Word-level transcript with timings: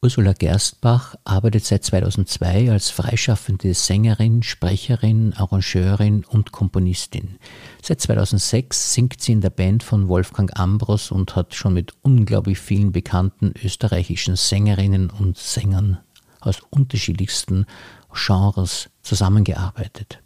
Ursula 0.00 0.32
Gerstbach 0.32 1.16
arbeitet 1.24 1.64
seit 1.64 1.82
2002 1.82 2.70
als 2.70 2.88
freischaffende 2.88 3.74
Sängerin, 3.74 4.44
Sprecherin, 4.44 5.34
Arrangeurin 5.34 6.24
und 6.24 6.52
Komponistin. 6.52 7.40
Seit 7.82 8.00
2006 8.02 8.94
singt 8.94 9.20
sie 9.20 9.32
in 9.32 9.40
der 9.40 9.50
Band 9.50 9.82
von 9.82 10.06
Wolfgang 10.06 10.56
Ambros 10.56 11.10
und 11.10 11.34
hat 11.34 11.56
schon 11.56 11.74
mit 11.74 11.94
unglaublich 12.02 12.60
vielen 12.60 12.92
bekannten 12.92 13.52
österreichischen 13.60 14.36
Sängerinnen 14.36 15.10
und 15.10 15.36
Sängern 15.36 15.98
aus 16.38 16.60
unterschiedlichsten 16.70 17.66
Genres 18.14 18.90
zusammengearbeitet. 19.02 20.20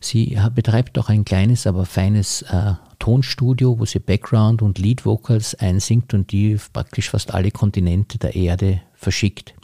Sie 0.00 0.38
betreibt 0.54 0.98
auch 0.98 1.10
ein 1.10 1.24
kleines, 1.24 1.66
aber 1.66 1.84
feines 1.84 2.42
äh, 2.42 2.72
Tonstudio, 2.98 3.78
wo 3.78 3.84
sie 3.84 3.98
Background- 3.98 4.62
und 4.62 4.78
Lead-Vocals 4.78 5.54
einsingt 5.56 6.14
und 6.14 6.32
die 6.32 6.56
praktisch 6.72 7.10
fast 7.10 7.34
alle 7.34 7.50
Kontinente 7.50 8.18
der 8.18 8.34
Erde 8.34 8.80
verschickt. 8.94 9.54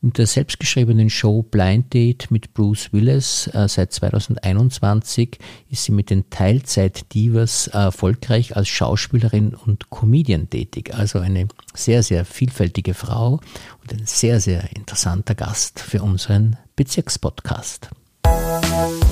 In 0.00 0.12
der 0.12 0.28
selbstgeschriebenen 0.28 1.10
Show 1.10 1.42
Blind 1.42 1.92
Date 1.92 2.30
mit 2.30 2.54
Bruce 2.54 2.92
Willis 2.92 3.48
äh, 3.48 3.68
seit 3.68 3.92
2021 3.92 5.38
ist 5.70 5.84
sie 5.84 5.92
mit 5.92 6.10
den 6.10 6.30
Teilzeit-Divas 6.30 7.66
äh, 7.68 7.78
erfolgreich 7.78 8.56
als 8.56 8.68
Schauspielerin 8.68 9.54
und 9.54 9.90
Comedian 9.90 10.48
tätig. 10.50 10.94
Also 10.94 11.18
eine 11.18 11.48
sehr, 11.74 12.04
sehr 12.04 12.24
vielfältige 12.24 12.94
Frau 12.94 13.40
und 13.82 13.92
ein 13.92 14.06
sehr, 14.06 14.38
sehr 14.38 14.76
interessanter 14.76 15.34
Gast 15.34 15.80
für 15.80 16.02
unseren 16.02 16.56
Bezirkspodcast. 16.76 17.90
Musik 18.24 19.07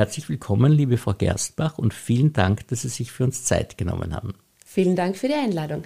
Herzlich 0.00 0.30
willkommen, 0.30 0.72
liebe 0.72 0.96
Frau 0.96 1.12
Gerstbach, 1.12 1.76
und 1.76 1.92
vielen 1.92 2.32
Dank, 2.32 2.66
dass 2.68 2.80
Sie 2.80 2.88
sich 2.88 3.12
für 3.12 3.22
uns 3.22 3.44
Zeit 3.44 3.76
genommen 3.76 4.14
haben. 4.14 4.32
Vielen 4.64 4.96
Dank 4.96 5.14
für 5.14 5.28
die 5.28 5.34
Einladung. 5.34 5.82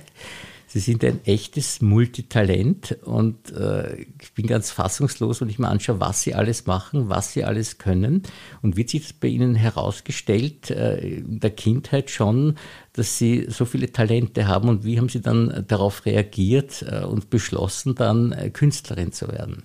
Sie 0.68 0.78
sind 0.78 1.02
ein 1.02 1.18
echtes 1.24 1.82
Multitalent 1.82 2.96
und 3.02 3.50
äh, 3.50 4.06
ich 4.22 4.32
bin 4.34 4.46
ganz 4.46 4.70
fassungslos, 4.70 5.40
wenn 5.40 5.48
ich 5.48 5.58
mir 5.58 5.66
anschaue, 5.66 5.98
was 5.98 6.22
Sie 6.22 6.32
alles 6.32 6.64
machen, 6.66 7.08
was 7.08 7.32
Sie 7.32 7.42
alles 7.42 7.78
können. 7.78 8.22
Und 8.62 8.76
wird 8.76 8.90
sich 8.90 9.02
das 9.02 9.14
bei 9.14 9.26
Ihnen 9.26 9.56
herausgestellt, 9.56 10.70
äh, 10.70 11.16
in 11.16 11.40
der 11.40 11.50
Kindheit 11.50 12.08
schon, 12.08 12.54
dass 12.92 13.18
Sie 13.18 13.46
so 13.48 13.64
viele 13.64 13.90
Talente 13.90 14.46
haben 14.46 14.68
und 14.68 14.84
wie 14.84 14.96
haben 14.96 15.08
Sie 15.08 15.22
dann 15.22 15.64
darauf 15.66 16.06
reagiert 16.06 16.84
äh, 16.88 17.04
und 17.04 17.30
beschlossen, 17.30 17.96
dann 17.96 18.30
äh, 18.30 18.50
Künstlerin 18.50 19.10
zu 19.10 19.26
werden? 19.26 19.64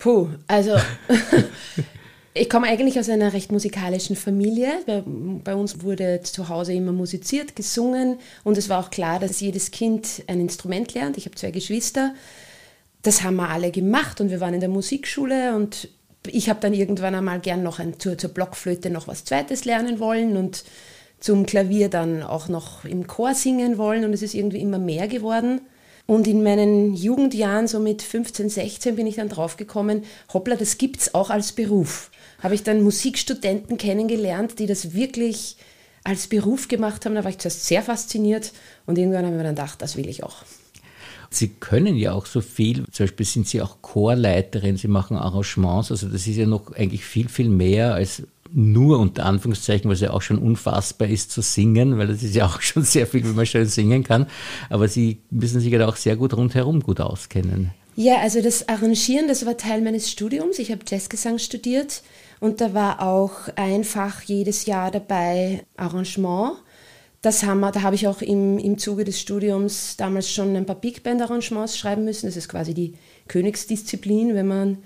Puh, 0.00 0.30
also 0.48 0.76
Ich 2.34 2.48
komme 2.50 2.68
eigentlich 2.68 2.98
aus 2.98 3.08
einer 3.08 3.32
recht 3.32 3.50
musikalischen 3.50 4.14
Familie. 4.14 4.68
Bei, 5.44 5.54
uns 5.54 5.82
wurde 5.82 6.20
zu 6.22 6.48
Hause 6.48 6.72
immer 6.72 6.92
musiziert, 6.92 7.56
gesungen 7.56 8.18
und 8.44 8.58
es 8.58 8.68
war 8.68 8.80
auch 8.80 8.90
klar, 8.90 9.18
dass 9.18 9.40
jedes 9.40 9.70
Kind 9.70 10.22
ein 10.26 10.40
Instrument 10.40 10.94
lernt. 10.94 11.16
Ich 11.16 11.24
habe 11.24 11.34
zwei 11.36 11.50
Geschwister. 11.50 12.14
Das 13.02 13.22
haben 13.22 13.36
wir 13.36 13.48
alle 13.48 13.70
gemacht 13.70 14.20
und 14.20 14.30
wir 14.30 14.40
waren 14.40 14.54
in 14.54 14.60
der 14.60 14.68
Musikschule 14.68 15.54
und 15.56 15.88
ich 16.26 16.48
habe 16.48 16.60
dann 16.60 16.74
irgendwann 16.74 17.14
einmal 17.14 17.40
gern 17.40 17.62
noch 17.62 17.78
ein, 17.78 17.98
zur, 17.98 18.18
zur 18.18 18.30
Blockflöte 18.30 18.90
noch 18.90 19.08
was 19.08 19.24
Zweites 19.24 19.64
lernen 19.64 19.98
wollen 19.98 20.36
und 20.36 20.64
zum 21.20 21.46
Klavier 21.46 21.88
dann 21.88 22.22
auch 22.22 22.48
noch 22.48 22.84
im 22.84 23.06
Chor 23.06 23.34
singen 23.34 23.78
wollen 23.78 24.04
und 24.04 24.12
es 24.12 24.22
ist 24.22 24.34
irgendwie 24.34 24.60
immer 24.60 24.78
mehr 24.78 25.08
geworden. 25.08 25.60
Und 26.08 26.26
in 26.26 26.42
meinen 26.42 26.94
Jugendjahren, 26.94 27.68
so 27.68 27.78
mit 27.78 28.02
15, 28.02 28.48
16, 28.48 28.96
bin 28.96 29.06
ich 29.06 29.16
dann 29.16 29.28
draufgekommen, 29.28 30.02
hoppla, 30.32 30.56
das 30.56 30.78
gibt 30.78 31.00
es 31.00 31.14
auch 31.14 31.30
als 31.30 31.52
Beruf 31.52 32.10
habe 32.40 32.54
ich 32.54 32.62
dann 32.62 32.82
Musikstudenten 32.82 33.78
kennengelernt, 33.78 34.58
die 34.58 34.66
das 34.66 34.94
wirklich 34.94 35.56
als 36.04 36.28
Beruf 36.28 36.68
gemacht 36.68 37.04
haben. 37.04 37.14
Da 37.14 37.24
war 37.24 37.30
ich 37.30 37.38
zuerst 37.38 37.66
sehr 37.66 37.82
fasziniert 37.82 38.52
und 38.86 38.98
irgendwann 38.98 39.24
habe 39.24 39.34
ich 39.34 39.38
mir 39.38 39.44
dann 39.44 39.56
gedacht, 39.56 39.82
das 39.82 39.96
will 39.96 40.08
ich 40.08 40.22
auch. 40.22 40.36
Sie 41.30 41.48
können 41.48 41.96
ja 41.96 42.12
auch 42.12 42.24
so 42.24 42.40
viel, 42.40 42.84
zum 42.90 43.04
Beispiel 43.04 43.26
sind 43.26 43.46
Sie 43.46 43.60
auch 43.60 43.82
Chorleiterin, 43.82 44.78
Sie 44.78 44.88
machen 44.88 45.18
Arrangements, 45.18 45.90
also 45.90 46.08
das 46.08 46.26
ist 46.26 46.36
ja 46.36 46.46
noch 46.46 46.72
eigentlich 46.72 47.04
viel, 47.04 47.28
viel 47.28 47.50
mehr 47.50 47.92
als 47.92 48.22
nur 48.52 48.98
unter 48.98 49.26
Anführungszeichen, 49.26 49.90
was 49.90 50.00
ja 50.00 50.10
auch 50.10 50.22
schon 50.22 50.38
unfassbar 50.38 51.08
ist 51.08 51.30
zu 51.30 51.42
singen, 51.42 51.98
weil 51.98 52.06
das 52.06 52.22
ist 52.22 52.34
ja 52.34 52.46
auch 52.46 52.60
schon 52.62 52.82
sehr 52.82 53.06
viel, 53.06 53.24
wie 53.24 53.34
man 53.34 53.46
schön 53.46 53.66
singen 53.66 54.04
kann. 54.04 54.26
Aber 54.70 54.88
Sie 54.88 55.18
müssen 55.30 55.60
sich 55.60 55.72
ja 55.72 55.86
auch 55.86 55.96
sehr 55.96 56.16
gut 56.16 56.34
rundherum 56.34 56.80
gut 56.80 57.00
auskennen. 57.00 57.70
Ja, 57.96 58.18
also 58.18 58.40
das 58.40 58.68
Arrangieren, 58.68 59.26
das 59.26 59.44
war 59.44 59.56
Teil 59.56 59.80
meines 59.82 60.08
Studiums. 60.08 60.60
Ich 60.60 60.70
habe 60.70 60.82
Jazzgesang 60.86 61.38
studiert 61.38 62.02
und 62.38 62.60
da 62.60 62.72
war 62.72 63.02
auch 63.02 63.48
einfach 63.56 64.22
jedes 64.22 64.66
Jahr 64.66 64.92
dabei 64.92 65.64
Arrangement. 65.76 66.52
Das 67.22 67.42
haben 67.42 67.58
wir, 67.58 67.72
da 67.72 67.82
habe 67.82 67.96
ich 67.96 68.06
auch 68.06 68.22
im, 68.22 68.58
im 68.58 68.78
Zuge 68.78 69.02
des 69.02 69.20
Studiums 69.20 69.96
damals 69.96 70.30
schon 70.30 70.54
ein 70.54 70.64
paar 70.64 70.76
Big 70.76 71.02
Band 71.02 71.20
Arrangements 71.20 71.76
schreiben 71.76 72.04
müssen. 72.04 72.26
Das 72.26 72.36
ist 72.36 72.48
quasi 72.48 72.72
die 72.72 72.94
Königsdisziplin, 73.26 74.36
wenn 74.36 74.46
man 74.46 74.78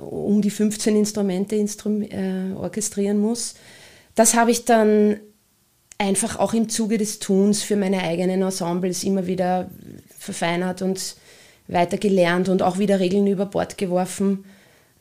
um 0.00 0.42
die 0.42 0.50
15 0.50 0.96
Instrumente 0.96 1.56
instrum, 1.56 2.02
äh, 2.02 2.52
orchestrieren 2.54 3.18
muss. 3.18 3.54
Das 4.14 4.34
habe 4.34 4.50
ich 4.50 4.64
dann 4.64 5.20
einfach 5.98 6.38
auch 6.38 6.54
im 6.54 6.68
Zuge 6.68 6.98
des 6.98 7.18
Tuns 7.18 7.62
für 7.62 7.76
meine 7.76 8.02
eigenen 8.02 8.42
Ensembles 8.42 9.04
immer 9.04 9.26
wieder 9.26 9.70
verfeinert 10.18 10.82
und 10.82 11.16
weiter 11.68 11.96
gelernt 11.96 12.48
und 12.48 12.62
auch 12.62 12.78
wieder 12.78 13.00
Regeln 13.00 13.26
über 13.26 13.46
Bord 13.46 13.78
geworfen 13.78 14.44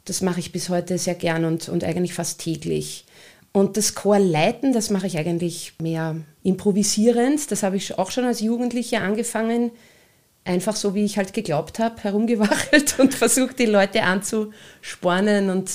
das 0.06 0.22
mache 0.22 0.40
ich 0.40 0.52
bis 0.52 0.69
heute 0.69 0.98
sehr 0.98 1.16
gern 1.16 1.46
und, 1.46 1.69
und 1.69 1.84
eigentlich 1.84 2.13
fast 2.13 2.42
täglich. 2.42 3.06
Und 3.53 3.78
das 3.78 3.96
Chorleiten, 3.96 4.74
das 4.74 4.90
mache 4.90 5.08
ich 5.08 5.18
eigentlich 5.18 5.74
mehr 5.81 6.16
improvisierend. 6.44 7.52
Das 7.52 7.63
habe 7.63 7.78
ich 7.78 7.98
auch 7.98 8.09
schon 8.12 8.25
als 8.25 8.40
Jugendliche 8.40 9.02
angefangen. 9.02 9.72
Einfach 10.44 10.75
so, 10.75 10.96
wie 10.96 11.06
ich 11.06 11.18
halt 11.18 11.34
geglaubt 11.34 11.79
habe, 11.79 12.02
herumgewachelt 12.02 12.96
und 13.00 13.13
versucht, 13.13 13.59
die 13.59 13.66
Leute 13.66 14.03
anzuspornen 14.03 15.50
und 15.50 15.69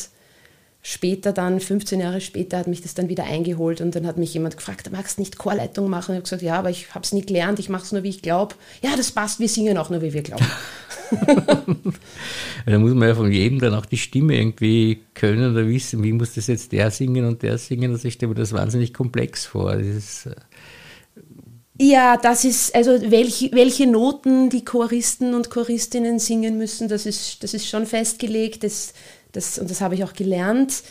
später 0.82 1.32
dann, 1.32 1.58
15 1.60 2.00
Jahre 2.00 2.20
später, 2.20 2.58
hat 2.58 2.68
mich 2.68 2.80
das 2.80 2.94
dann 2.94 3.08
wieder 3.08 3.24
eingeholt 3.24 3.80
und 3.80 3.94
dann 3.94 4.06
hat 4.06 4.18
mich 4.18 4.32
jemand 4.34 4.56
gefragt, 4.56 4.90
magst 4.92 5.18
du 5.18 5.22
nicht 5.22 5.36
Chorleitung 5.36 5.90
machen? 5.90 6.10
Und 6.10 6.14
ich 6.14 6.18
habe 6.18 6.22
gesagt, 6.22 6.42
ja, 6.42 6.58
aber 6.58 6.70
ich 6.70 6.94
habe 6.94 7.04
es 7.04 7.12
nie 7.12 7.26
gelernt, 7.26 7.58
ich 7.58 7.68
mache 7.68 7.84
es 7.84 7.92
nur, 7.92 8.02
wie 8.02 8.08
ich 8.08 8.22
glaube. 8.22 8.54
Ja, 8.82 8.96
das 8.96 9.10
passt, 9.10 9.40
wir 9.40 9.48
singen 9.48 9.78
auch 9.78 9.90
nur, 9.90 10.02
wie 10.02 10.12
wir 10.12 10.22
glauben. 10.22 10.46
da 12.66 12.78
muss 12.78 12.94
man 12.94 13.08
ja 13.08 13.14
von 13.14 13.30
jedem 13.30 13.58
dann 13.58 13.74
auch 13.74 13.86
die 13.86 13.96
Stimme 13.96 14.36
irgendwie 14.36 15.00
können 15.14 15.52
oder 15.52 15.66
wissen, 15.66 16.02
wie 16.02 16.12
muss 16.12 16.34
das 16.34 16.46
jetzt 16.46 16.72
der 16.72 16.90
singen 16.90 17.24
und 17.24 17.42
der 17.42 17.58
singen. 17.58 17.92
Also 17.92 18.08
ich 18.08 18.14
stelle 18.14 18.30
mir 18.30 18.36
das 18.36 18.52
wahnsinnig 18.52 18.92
komplex 18.92 19.46
vor. 19.46 19.76
Das 19.76 19.86
ist, 19.86 20.26
äh, 20.26 20.34
ja, 21.78 22.16
das 22.16 22.44
ist, 22.44 22.74
also 22.74 22.98
welche, 23.10 23.52
welche 23.52 23.86
Noten 23.86 24.48
die 24.48 24.64
Choristen 24.64 25.34
und 25.34 25.50
Choristinnen 25.50 26.18
singen 26.18 26.56
müssen, 26.56 26.88
das 26.88 27.04
ist, 27.04 27.42
das 27.42 27.54
ist 27.54 27.68
schon 27.68 27.86
festgelegt. 27.86 28.64
Das, 28.64 28.94
das, 29.32 29.58
und 29.58 29.70
das 29.70 29.80
habe 29.80 29.94
ich 29.94 30.04
auch 30.04 30.14
gelernt, 30.14 30.82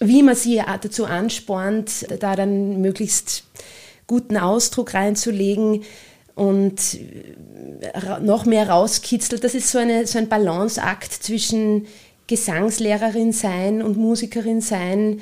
wie 0.00 0.22
man 0.22 0.34
sie 0.34 0.62
dazu 0.82 1.04
anspornt, 1.04 2.06
da 2.20 2.36
dann 2.36 2.80
möglichst 2.80 3.44
guten 4.06 4.38
Ausdruck 4.38 4.94
reinzulegen 4.94 5.84
und 6.34 6.98
noch 8.22 8.46
mehr 8.46 8.70
rauskitzelt. 8.70 9.44
Das 9.44 9.54
ist 9.54 9.70
so, 9.70 9.78
eine, 9.78 10.06
so 10.06 10.18
ein 10.18 10.28
Balanceakt 10.28 11.12
zwischen 11.12 11.86
Gesangslehrerin 12.26 13.32
sein 13.32 13.82
und 13.82 13.98
Musikerin 13.98 14.62
sein, 14.62 15.20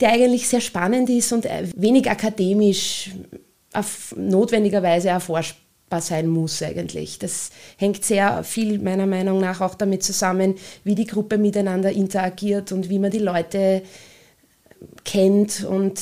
der 0.00 0.12
eigentlich 0.12 0.48
sehr 0.48 0.60
spannend 0.60 1.10
ist 1.10 1.32
und 1.32 1.46
wenig 1.76 2.10
akademisch 2.10 3.10
notwendigerweise 4.16 5.08
erforscht 5.08 5.56
sein 6.00 6.26
muss 6.28 6.62
eigentlich. 6.62 7.18
Das 7.18 7.50
hängt 7.76 8.04
sehr 8.04 8.42
viel 8.42 8.78
meiner 8.78 9.06
Meinung 9.06 9.40
nach 9.40 9.60
auch 9.60 9.74
damit 9.74 10.02
zusammen, 10.02 10.56
wie 10.82 10.94
die 10.94 11.06
Gruppe 11.06 11.38
miteinander 11.38 11.92
interagiert 11.92 12.72
und 12.72 12.88
wie 12.88 12.98
man 12.98 13.10
die 13.10 13.18
Leute 13.18 13.82
kennt 15.04 15.64
und 15.64 16.00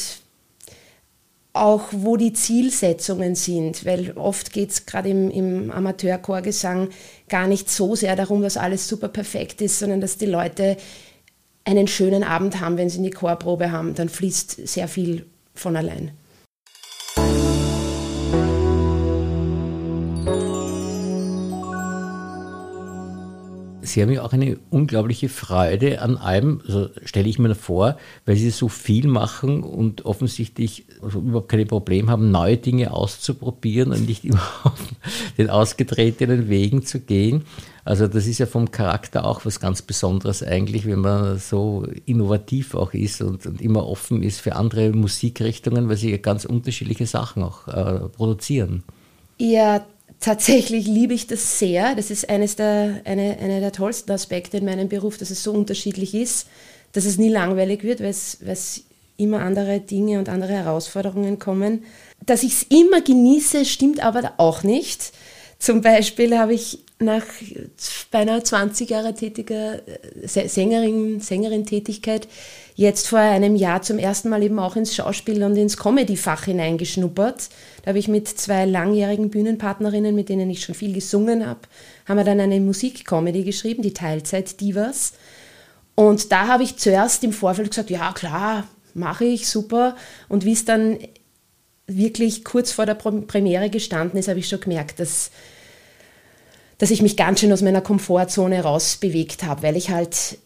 auch 1.55 1.89
wo 1.93 2.17
die 2.17 2.33
Zielsetzungen 2.33 3.35
sind, 3.35 3.85
weil 3.85 4.13
oft 4.13 4.53
geht 4.53 4.71
es 4.71 4.87
gerade 4.87 5.11
im, 5.11 5.31
im 5.31 5.71
Amateurchorgesang 5.71 6.89
gar 7.29 7.47
nicht 7.47 7.69
so 7.71 7.95
sehr 7.95 8.17
darum, 8.17 8.41
dass 8.41 8.57
alles 8.57 8.89
super 8.89 9.09
perfekt 9.09 9.61
ist, 9.61 9.79
sondern 9.79 10.01
dass 10.01 10.17
die 10.17 10.27
Leute 10.27 10.79
einen 11.65 11.89
schönen 11.89 12.25
Abend 12.25 12.61
haben, 12.61 12.79
wenn 12.79 12.89
sie 12.89 12.99
eine 12.99 13.11
Chorprobe 13.11 13.71
haben, 13.71 13.95
dann 13.95 14.09
fließt 14.09 14.67
sehr 14.67 14.89
viel 14.89 15.27
von 15.55 15.77
allein. 15.77 16.13
Sie 23.93 24.01
haben 24.01 24.11
ja 24.11 24.23
auch 24.23 24.33
eine 24.33 24.59
unglaubliche 24.71 25.29
Freude 25.29 26.01
an 26.01 26.17
allem, 26.17 26.63
also 26.65 26.89
stelle 27.05 27.29
ich 27.29 27.39
mir 27.39 27.55
vor, 27.55 27.99
weil 28.25 28.37
Sie 28.37 28.49
so 28.49 28.69
viel 28.69 29.07
machen 29.07 29.63
und 29.63 30.07
offensichtlich 30.07 30.87
also 31.03 31.19
überhaupt 31.19 31.51
keine 31.51 31.67
Probleme 31.67 32.11
haben, 32.11 32.31
neue 32.31 32.57
Dinge 32.57 32.91
auszuprobieren 32.93 33.93
und 33.93 34.07
nicht 34.07 34.25
immer 34.25 34.41
auf 34.65 34.81
den 35.37 35.51
ausgetretenen 35.51 36.49
Wegen 36.49 36.87
zu 36.87 37.01
gehen. 37.01 37.45
Also 37.85 38.07
das 38.07 38.27
ist 38.27 38.39
ja 38.39 38.47
vom 38.47 38.71
Charakter 38.71 39.27
auch 39.27 39.45
was 39.45 39.61
ganz 39.61 39.83
Besonderes 39.83 40.43
eigentlich, 40.43 40.87
wenn 40.87 41.01
man 41.01 41.39
so 41.39 41.87
innovativ 42.07 42.75
auch 42.75 42.95
ist 42.95 43.21
und, 43.21 43.45
und 43.45 43.61
immer 43.61 43.87
offen 43.87 44.23
ist 44.23 44.41
für 44.41 44.57
andere 44.57 44.93
Musikrichtungen, 44.93 45.91
weil 45.91 45.99
sie 45.99 46.13
ja 46.13 46.17
ganz 46.17 46.47
unterschiedliche 46.47 47.07
Sachen 47.07 47.43
auch 47.43 47.69
äh, 47.69 48.09
produzieren. 48.09 48.85
Ja, 49.39 49.85
tatsächlich 50.23 50.87
liebe 50.87 51.13
ich 51.13 51.27
das 51.27 51.59
sehr. 51.59 51.95
Das 51.95 52.11
ist 52.11 52.31
eines 52.31 52.57
der, 52.57 53.03
eine, 53.05 53.37
eine 53.39 53.61
der 53.61 53.73
tollsten 53.73 54.13
Aspekte 54.13 54.57
in 54.57 54.65
meinem 54.65 54.89
Beruf, 54.89 55.19
dass 55.19 55.31
es 55.31 55.43
so 55.43 55.53
unterschiedlich 55.53 56.15
ist, 56.15 56.47
dass 56.93 57.05
es 57.05 57.19
nie 57.19 57.29
langweilig 57.29 57.83
wird, 57.83 58.01
weil 58.01 58.11
es, 58.11 58.39
weil 58.41 58.53
es 58.53 58.85
immer 59.17 59.41
andere 59.41 59.81
Dinge 59.81 60.19
und 60.19 60.29
andere 60.29 60.53
Herausforderungen 60.53 61.39
kommen. 61.39 61.85
Dass 62.25 62.43
ich 62.43 62.53
es 62.53 62.63
immer 62.63 63.03
genieße, 63.03 63.65
stimmt 63.65 64.03
aber 64.03 64.35
auch 64.39 64.63
nicht. 64.63 65.13
Zum 65.59 65.81
Beispiel 65.81 66.39
habe 66.39 66.55
ich 66.55 66.81
nach 66.99 67.25
beinahe 68.11 68.43
20 68.43 68.91
Jahre 68.91 69.15
tätiger 69.15 69.87
äh, 69.87 70.49
Sängerin, 70.49 71.21
Sängerin-Tätigkeit 71.21 72.29
jetzt 72.83 73.09
vor 73.09 73.19
einem 73.19 73.57
Jahr 73.57 73.81
zum 73.81 73.99
ersten 73.99 74.29
Mal 74.29 74.43
eben 74.43 74.59
auch 74.59 74.77
ins 74.77 74.95
Schauspiel 74.95 75.43
und 75.43 75.57
ins 75.57 75.77
Comedy-Fach 75.77 76.45
hineingeschnuppert. 76.45 77.49
Da 77.83 77.89
habe 77.89 77.99
ich 77.99 78.09
mit 78.09 78.29
zwei 78.29 78.67
langjährigen 78.67 79.31
Bühnenpartnerinnen, 79.31 80.15
mit 80.15 80.29
denen 80.29 80.51
ich 80.51 80.63
schon 80.63 80.75
viel 80.75 80.93
gesungen 80.93 81.47
habe, 81.47 81.61
haben 82.07 82.19
wir 82.19 82.25
dann 82.25 82.41
eine 82.41 82.61
Musik-Comedy 82.61 83.45
geschrieben, 83.45 83.83
die 83.83 83.95
Teilzeit-Divas. 83.95 85.15
Und 85.95 86.31
da 86.33 86.49
habe 86.49 86.63
ich 86.63 86.77
zuerst 86.77 87.25
im 87.25 87.33
Vorfeld 87.33 87.71
gesagt, 87.71 87.91
ja 87.91 88.13
klar, 88.13 88.67
mache 88.95 89.25
ich, 89.25 89.49
super. 89.49 89.97
Und 90.29 90.45
wie 90.45 90.53
es 90.53 90.65
dann 90.65 90.99
wirklich 91.87 92.45
kurz 92.45 92.73
vor 92.73 92.87
der 92.87 92.95
Premiere 92.95 93.71
gestanden 93.71 94.19
ist, 94.19 94.29
habe 94.29 94.39
ich 94.39 94.49
schon 94.49 94.61
gemerkt, 94.61 95.01
dass 95.01 95.31
dass 96.79 96.91
ich 96.91 97.01
mich 97.01 97.17
ganz 97.17 97.39
schön 97.39 97.53
aus 97.53 97.63
meiner 97.63 97.81
Komfortzone 97.81 98.61
rausbewegt 98.61 99.45
habe, 99.45 99.63
weil 99.63 99.77
ich 99.77 99.91
halt 99.91 100.39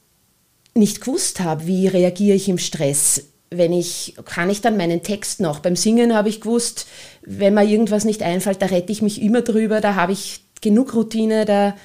nicht 0.76 1.00
gewusst 1.00 1.40
habe, 1.40 1.66
wie 1.66 1.88
reagiere 1.88 2.36
ich 2.36 2.48
im 2.48 2.58
Stress. 2.58 3.24
Wenn 3.50 3.72
ich, 3.72 4.14
kann 4.24 4.50
ich 4.50 4.60
dann 4.60 4.76
meinen 4.76 5.02
Text 5.02 5.40
noch? 5.40 5.60
Beim 5.60 5.76
Singen 5.76 6.14
habe 6.14 6.28
ich 6.28 6.40
gewusst, 6.40 6.86
wenn 7.22 7.54
mir 7.54 7.64
irgendwas 7.64 8.04
nicht 8.04 8.22
einfällt, 8.22 8.60
da 8.60 8.66
rette 8.66 8.92
ich 8.92 9.02
mich 9.02 9.22
immer 9.22 9.42
drüber, 9.42 9.80
da 9.80 9.94
habe 9.94 10.12
ich 10.12 10.40
genug 10.60 10.94
Routine, 10.94 11.44
da, 11.44 11.76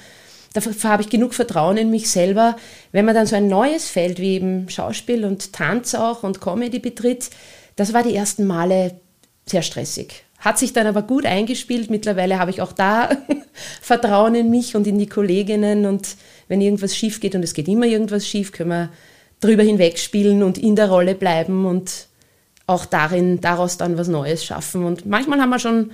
da 0.54 0.62
habe 0.90 1.04
ich 1.04 1.10
genug 1.10 1.34
Vertrauen 1.34 1.78
in 1.78 1.90
mich 1.90 2.10
selber. 2.10 2.56
Wenn 2.92 3.06
man 3.06 3.16
dann 3.16 3.28
so 3.28 3.36
ein 3.36 3.48
neues 3.48 3.88
Feld 3.88 4.20
wie 4.20 4.36
eben 4.36 4.70
Schauspiel 4.70 5.24
und 5.24 5.54
Tanz 5.54 5.94
auch 5.96 6.24
und 6.24 6.42
Comedy 6.42 6.80
betritt, 6.80 7.30
das 7.76 7.94
war 7.94 8.04
die 8.04 8.16
ersten 8.16 8.46
Male 8.46 9.00
sehr 9.46 9.62
stressig. 9.62 10.24
Hat 10.42 10.58
sich 10.58 10.74
dann 10.74 10.88
aber 10.88 11.04
gut 11.04 11.28
eingespielt. 11.28 11.92
Mittlerweile 11.92 12.40
habe 12.40 12.50
ich 12.50 12.62
auch 12.62 12.72
da 12.72 13.12
Vertrauen 13.82 14.34
in 14.34 14.50
mich 14.50 14.76
und 14.76 14.88
in 14.88 14.98
die 14.98 15.08
Kolleginnen. 15.08 15.86
Und 15.86 16.16
wenn 16.52 16.60
irgendwas 16.60 16.98
schief 16.98 17.22
geht, 17.22 17.34
und 17.34 17.44
es 17.44 17.54
geht 17.54 17.70
immer 17.70 17.86
irgendwas 17.86 18.28
schief, 18.28 18.52
können 18.52 18.70
wir 18.72 18.90
drüber 19.40 19.64
hinwegspielen 19.64 20.44
und 20.44 20.58
in 20.58 20.76
der 20.76 20.90
Rolle 20.90 21.16
bleiben 21.16 21.66
und 21.66 22.08
auch 22.68 22.86
darin, 22.86 23.40
daraus 23.40 23.78
dann 23.78 23.98
was 23.98 24.10
Neues 24.10 24.44
schaffen. 24.44 24.84
Und 24.84 25.06
manchmal 25.06 25.40
haben 25.40 25.50
wir 25.50 25.60
schon 25.60 25.92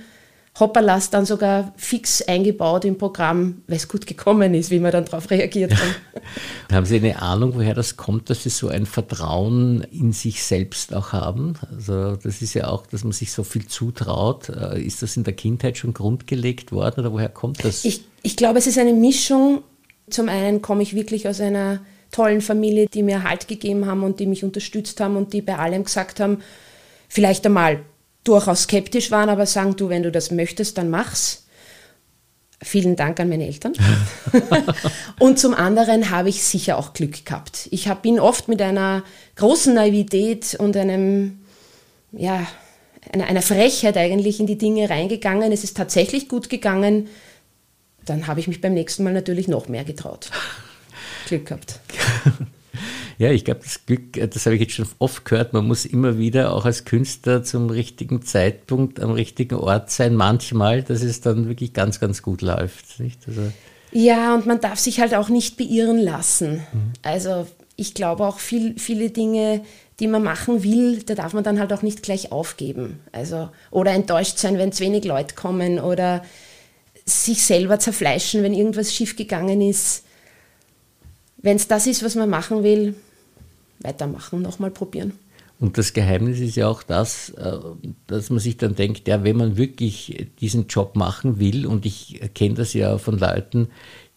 Hopperlas 0.58 1.10
dann 1.10 1.24
sogar 1.26 1.72
fix 1.76 2.22
eingebaut 2.22 2.84
im 2.84 2.98
Programm, 2.98 3.62
weil 3.68 3.76
es 3.76 3.86
gut 3.86 4.04
gekommen 4.04 4.52
ist, 4.54 4.72
wie 4.72 4.80
wir 4.80 4.90
dann 4.90 5.04
darauf 5.04 5.30
reagiert 5.30 5.72
haben. 5.72 5.94
haben 6.72 6.86
Sie 6.86 6.96
eine 6.96 7.22
Ahnung, 7.22 7.54
woher 7.54 7.74
das 7.74 7.96
kommt, 7.96 8.30
dass 8.30 8.42
Sie 8.42 8.50
so 8.50 8.66
ein 8.66 8.84
Vertrauen 8.84 9.82
in 9.92 10.12
sich 10.12 10.42
selbst 10.42 10.92
auch 10.92 11.12
haben? 11.12 11.54
Also 11.70 12.16
das 12.16 12.42
ist 12.42 12.54
ja 12.54 12.66
auch, 12.66 12.84
dass 12.86 13.04
man 13.04 13.12
sich 13.12 13.30
so 13.30 13.44
viel 13.44 13.68
zutraut. 13.68 14.48
Äh, 14.48 14.82
ist 14.82 15.02
das 15.02 15.16
in 15.16 15.22
der 15.22 15.34
Kindheit 15.34 15.78
schon 15.78 15.94
grundgelegt 15.94 16.72
worden 16.72 17.00
oder 17.00 17.12
woher 17.12 17.28
kommt 17.28 17.64
das? 17.64 17.84
Ich, 17.84 18.02
ich 18.22 18.34
glaube, 18.34 18.58
es 18.58 18.66
ist 18.66 18.78
eine 18.78 18.94
Mischung. 18.94 19.62
Zum 20.10 20.28
einen 20.28 20.62
komme 20.62 20.82
ich 20.82 20.94
wirklich 20.94 21.28
aus 21.28 21.40
einer 21.40 21.80
tollen 22.10 22.40
Familie, 22.40 22.86
die 22.86 23.02
mir 23.02 23.22
Halt 23.22 23.48
gegeben 23.48 23.86
haben 23.86 24.02
und 24.02 24.20
die 24.20 24.26
mich 24.26 24.44
unterstützt 24.44 25.00
haben 25.00 25.16
und 25.16 25.32
die 25.32 25.42
bei 25.42 25.58
allem 25.58 25.84
gesagt 25.84 26.20
haben, 26.20 26.42
vielleicht 27.08 27.44
einmal 27.46 27.80
durchaus 28.24 28.62
skeptisch 28.62 29.10
waren, 29.10 29.28
aber 29.28 29.46
sagen, 29.46 29.76
du, 29.76 29.88
wenn 29.88 30.02
du 30.02 30.12
das 30.12 30.30
möchtest, 30.30 30.78
dann 30.78 30.90
mach's. 30.90 31.44
Vielen 32.60 32.96
Dank 32.96 33.20
an 33.20 33.28
meine 33.28 33.46
Eltern. 33.46 33.72
und 35.20 35.38
zum 35.38 35.54
anderen 35.54 36.10
habe 36.10 36.28
ich 36.28 36.42
sicher 36.42 36.76
auch 36.76 36.92
Glück 36.92 37.24
gehabt. 37.24 37.68
Ich 37.70 37.88
bin 38.02 38.18
oft 38.18 38.48
mit 38.48 38.60
einer 38.60 39.04
großen 39.36 39.72
Naivität 39.74 40.56
und 40.58 40.76
einem, 40.76 41.38
ja, 42.10 42.46
einer, 43.12 43.26
einer 43.26 43.42
Frechheit 43.42 43.96
eigentlich 43.96 44.40
in 44.40 44.46
die 44.46 44.58
Dinge 44.58 44.90
reingegangen. 44.90 45.52
Es 45.52 45.62
ist 45.62 45.76
tatsächlich 45.76 46.28
gut 46.28 46.48
gegangen. 46.48 47.08
Dann 48.08 48.26
habe 48.26 48.40
ich 48.40 48.48
mich 48.48 48.60
beim 48.60 48.74
nächsten 48.74 49.04
Mal 49.04 49.12
natürlich 49.12 49.48
noch 49.48 49.68
mehr 49.68 49.84
getraut. 49.84 50.30
Glück 51.26 51.46
gehabt. 51.46 51.80
Ja, 53.18 53.32
ich 53.32 53.44
glaube, 53.44 53.62
das 53.64 53.84
Glück, 53.84 54.16
äh, 54.16 54.28
das 54.28 54.46
habe 54.46 54.54
ich 54.54 54.62
jetzt 54.62 54.74
schon 54.74 54.86
oft 55.00 55.24
gehört, 55.24 55.52
man 55.52 55.66
muss 55.66 55.84
immer 55.84 56.18
wieder 56.18 56.54
auch 56.54 56.64
als 56.64 56.84
Künstler 56.84 57.42
zum 57.42 57.68
richtigen 57.68 58.22
Zeitpunkt 58.22 59.00
am 59.00 59.10
richtigen 59.10 59.56
Ort 59.56 59.90
sein, 59.90 60.14
manchmal, 60.14 60.84
dass 60.84 61.02
es 61.02 61.20
dann 61.20 61.48
wirklich 61.48 61.72
ganz, 61.72 61.98
ganz 61.98 62.22
gut 62.22 62.42
läuft. 62.42 63.00
Nicht? 63.00 63.18
Also 63.26 63.50
ja, 63.90 64.34
und 64.34 64.46
man 64.46 64.60
darf 64.60 64.78
sich 64.78 65.00
halt 65.00 65.14
auch 65.14 65.28
nicht 65.30 65.56
beirren 65.56 65.98
lassen. 65.98 66.62
Mhm. 66.72 66.92
Also 67.02 67.46
ich 67.74 67.94
glaube 67.94 68.24
auch 68.24 68.38
viel, 68.38 68.78
viele 68.78 69.10
Dinge, 69.10 69.62
die 69.98 70.06
man 70.06 70.22
machen 70.22 70.62
will, 70.62 71.02
da 71.02 71.14
darf 71.14 71.32
man 71.32 71.42
dann 71.42 71.58
halt 71.58 71.72
auch 71.72 71.82
nicht 71.82 72.02
gleich 72.02 72.30
aufgeben. 72.30 73.00
Also, 73.10 73.48
oder 73.70 73.92
enttäuscht 73.92 74.38
sein, 74.38 74.58
wenn 74.58 74.72
zu 74.72 74.84
wenig 74.84 75.04
Leute 75.04 75.34
kommen 75.34 75.80
oder 75.80 76.22
sich 77.08 77.44
selber 77.44 77.78
zerfleischen, 77.78 78.42
wenn 78.42 78.54
irgendwas 78.54 78.94
schiefgegangen 78.94 79.60
ist. 79.60 80.04
Wenn 81.38 81.56
es 81.56 81.68
das 81.68 81.86
ist, 81.86 82.02
was 82.02 82.14
man 82.14 82.28
machen 82.28 82.62
will, 82.62 82.94
weitermachen, 83.80 84.42
nochmal 84.42 84.70
probieren. 84.70 85.12
Und 85.60 85.76
das 85.76 85.92
Geheimnis 85.92 86.38
ist 86.38 86.56
ja 86.56 86.68
auch 86.68 86.82
das, 86.82 87.30
äh, 87.30 87.58
dass 88.06 88.30
man 88.30 88.38
sich 88.38 88.56
dann 88.56 88.76
denkt, 88.76 89.08
ja, 89.08 89.24
wenn 89.24 89.36
man 89.36 89.56
wirklich 89.56 90.28
diesen 90.40 90.68
Job 90.68 90.94
machen 90.94 91.40
will, 91.40 91.66
und 91.66 91.84
ich 91.84 92.20
kenne 92.34 92.54
das 92.54 92.74
ja 92.74 92.98
von 92.98 93.18
Leuten, 93.18 93.68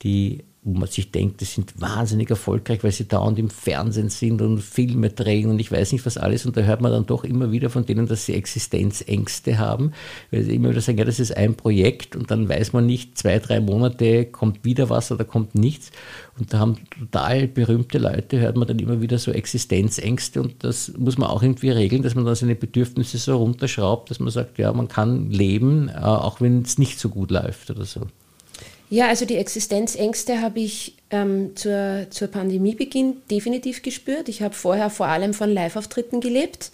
die 0.03 0.43
wo 0.63 0.77
man 0.77 0.87
sich 0.87 1.11
denkt, 1.11 1.41
die 1.41 1.45
sind 1.45 1.81
wahnsinnig 1.81 2.29
erfolgreich, 2.29 2.83
weil 2.83 2.91
sie 2.91 3.07
dauernd 3.07 3.39
im 3.39 3.49
Fernsehen 3.49 4.09
sind 4.09 4.43
und 4.43 4.61
Filme 4.61 5.09
drehen 5.09 5.49
und 5.49 5.59
ich 5.59 5.71
weiß 5.71 5.91
nicht 5.91 6.05
was 6.05 6.19
alles. 6.19 6.45
Und 6.45 6.55
da 6.55 6.61
hört 6.61 6.81
man 6.81 6.91
dann 6.91 7.07
doch 7.07 7.23
immer 7.23 7.51
wieder 7.51 7.71
von 7.71 7.87
denen, 7.87 8.05
dass 8.05 8.27
sie 8.27 8.35
Existenzängste 8.35 9.57
haben, 9.57 9.93
weil 10.29 10.43
sie 10.43 10.53
immer 10.53 10.69
wieder 10.69 10.81
sagen, 10.81 10.99
ja, 10.99 11.05
das 11.05 11.19
ist 11.19 11.35
ein 11.35 11.55
Projekt 11.55 12.15
und 12.15 12.29
dann 12.29 12.47
weiß 12.47 12.73
man 12.73 12.85
nicht, 12.85 13.17
zwei, 13.17 13.39
drei 13.39 13.59
Monate 13.59 14.25
kommt 14.25 14.63
wieder 14.63 14.87
was 14.91 15.11
oder 15.11 15.25
kommt 15.25 15.55
nichts. 15.55 15.91
Und 16.37 16.53
da 16.53 16.59
haben 16.59 16.77
total 16.99 17.47
berühmte 17.47 17.97
Leute, 17.97 18.39
hört 18.39 18.55
man 18.55 18.67
dann 18.67 18.77
immer 18.77 19.01
wieder 19.01 19.17
so 19.17 19.31
Existenzängste 19.31 20.41
und 20.43 20.63
das 20.63 20.93
muss 20.95 21.17
man 21.17 21.29
auch 21.29 21.41
irgendwie 21.41 21.71
regeln, 21.71 22.03
dass 22.03 22.13
man 22.13 22.23
dann 22.23 22.35
seine 22.35 22.55
Bedürfnisse 22.55 23.17
so 23.17 23.37
runterschraubt, 23.37 24.11
dass 24.11 24.19
man 24.19 24.29
sagt, 24.29 24.59
ja, 24.59 24.71
man 24.73 24.87
kann 24.87 25.31
leben, 25.31 25.89
äh, 25.89 25.93
auch 26.01 26.39
wenn 26.39 26.61
es 26.61 26.77
nicht 26.77 26.99
so 26.99 27.09
gut 27.09 27.31
läuft 27.31 27.71
oder 27.71 27.85
so. 27.85 28.01
Ja, 28.91 29.07
also 29.07 29.23
die 29.23 29.37
Existenzängste 29.37 30.41
habe 30.41 30.59
ich 30.59 30.97
ähm, 31.11 31.55
zur, 31.55 32.07
zur 32.09 32.27
Pandemiebeginn 32.27 33.21
definitiv 33.31 33.83
gespürt. 33.83 34.27
Ich 34.27 34.41
habe 34.41 34.53
vorher 34.53 34.89
vor 34.89 35.05
allem 35.05 35.33
von 35.33 35.49
Live-Auftritten 35.49 36.19
gelebt. 36.19 36.71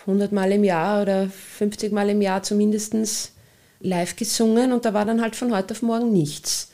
100 0.00 0.32
Mal 0.32 0.50
im 0.52 0.64
Jahr 0.64 1.02
oder 1.02 1.28
50 1.28 1.92
Mal 1.92 2.08
im 2.08 2.22
Jahr 2.22 2.42
zumindest 2.42 3.32
live 3.80 4.16
gesungen 4.16 4.72
und 4.72 4.86
da 4.86 4.94
war 4.94 5.04
dann 5.04 5.20
halt 5.20 5.36
von 5.36 5.54
heute 5.54 5.74
auf 5.74 5.82
morgen 5.82 6.10
nichts. 6.10 6.70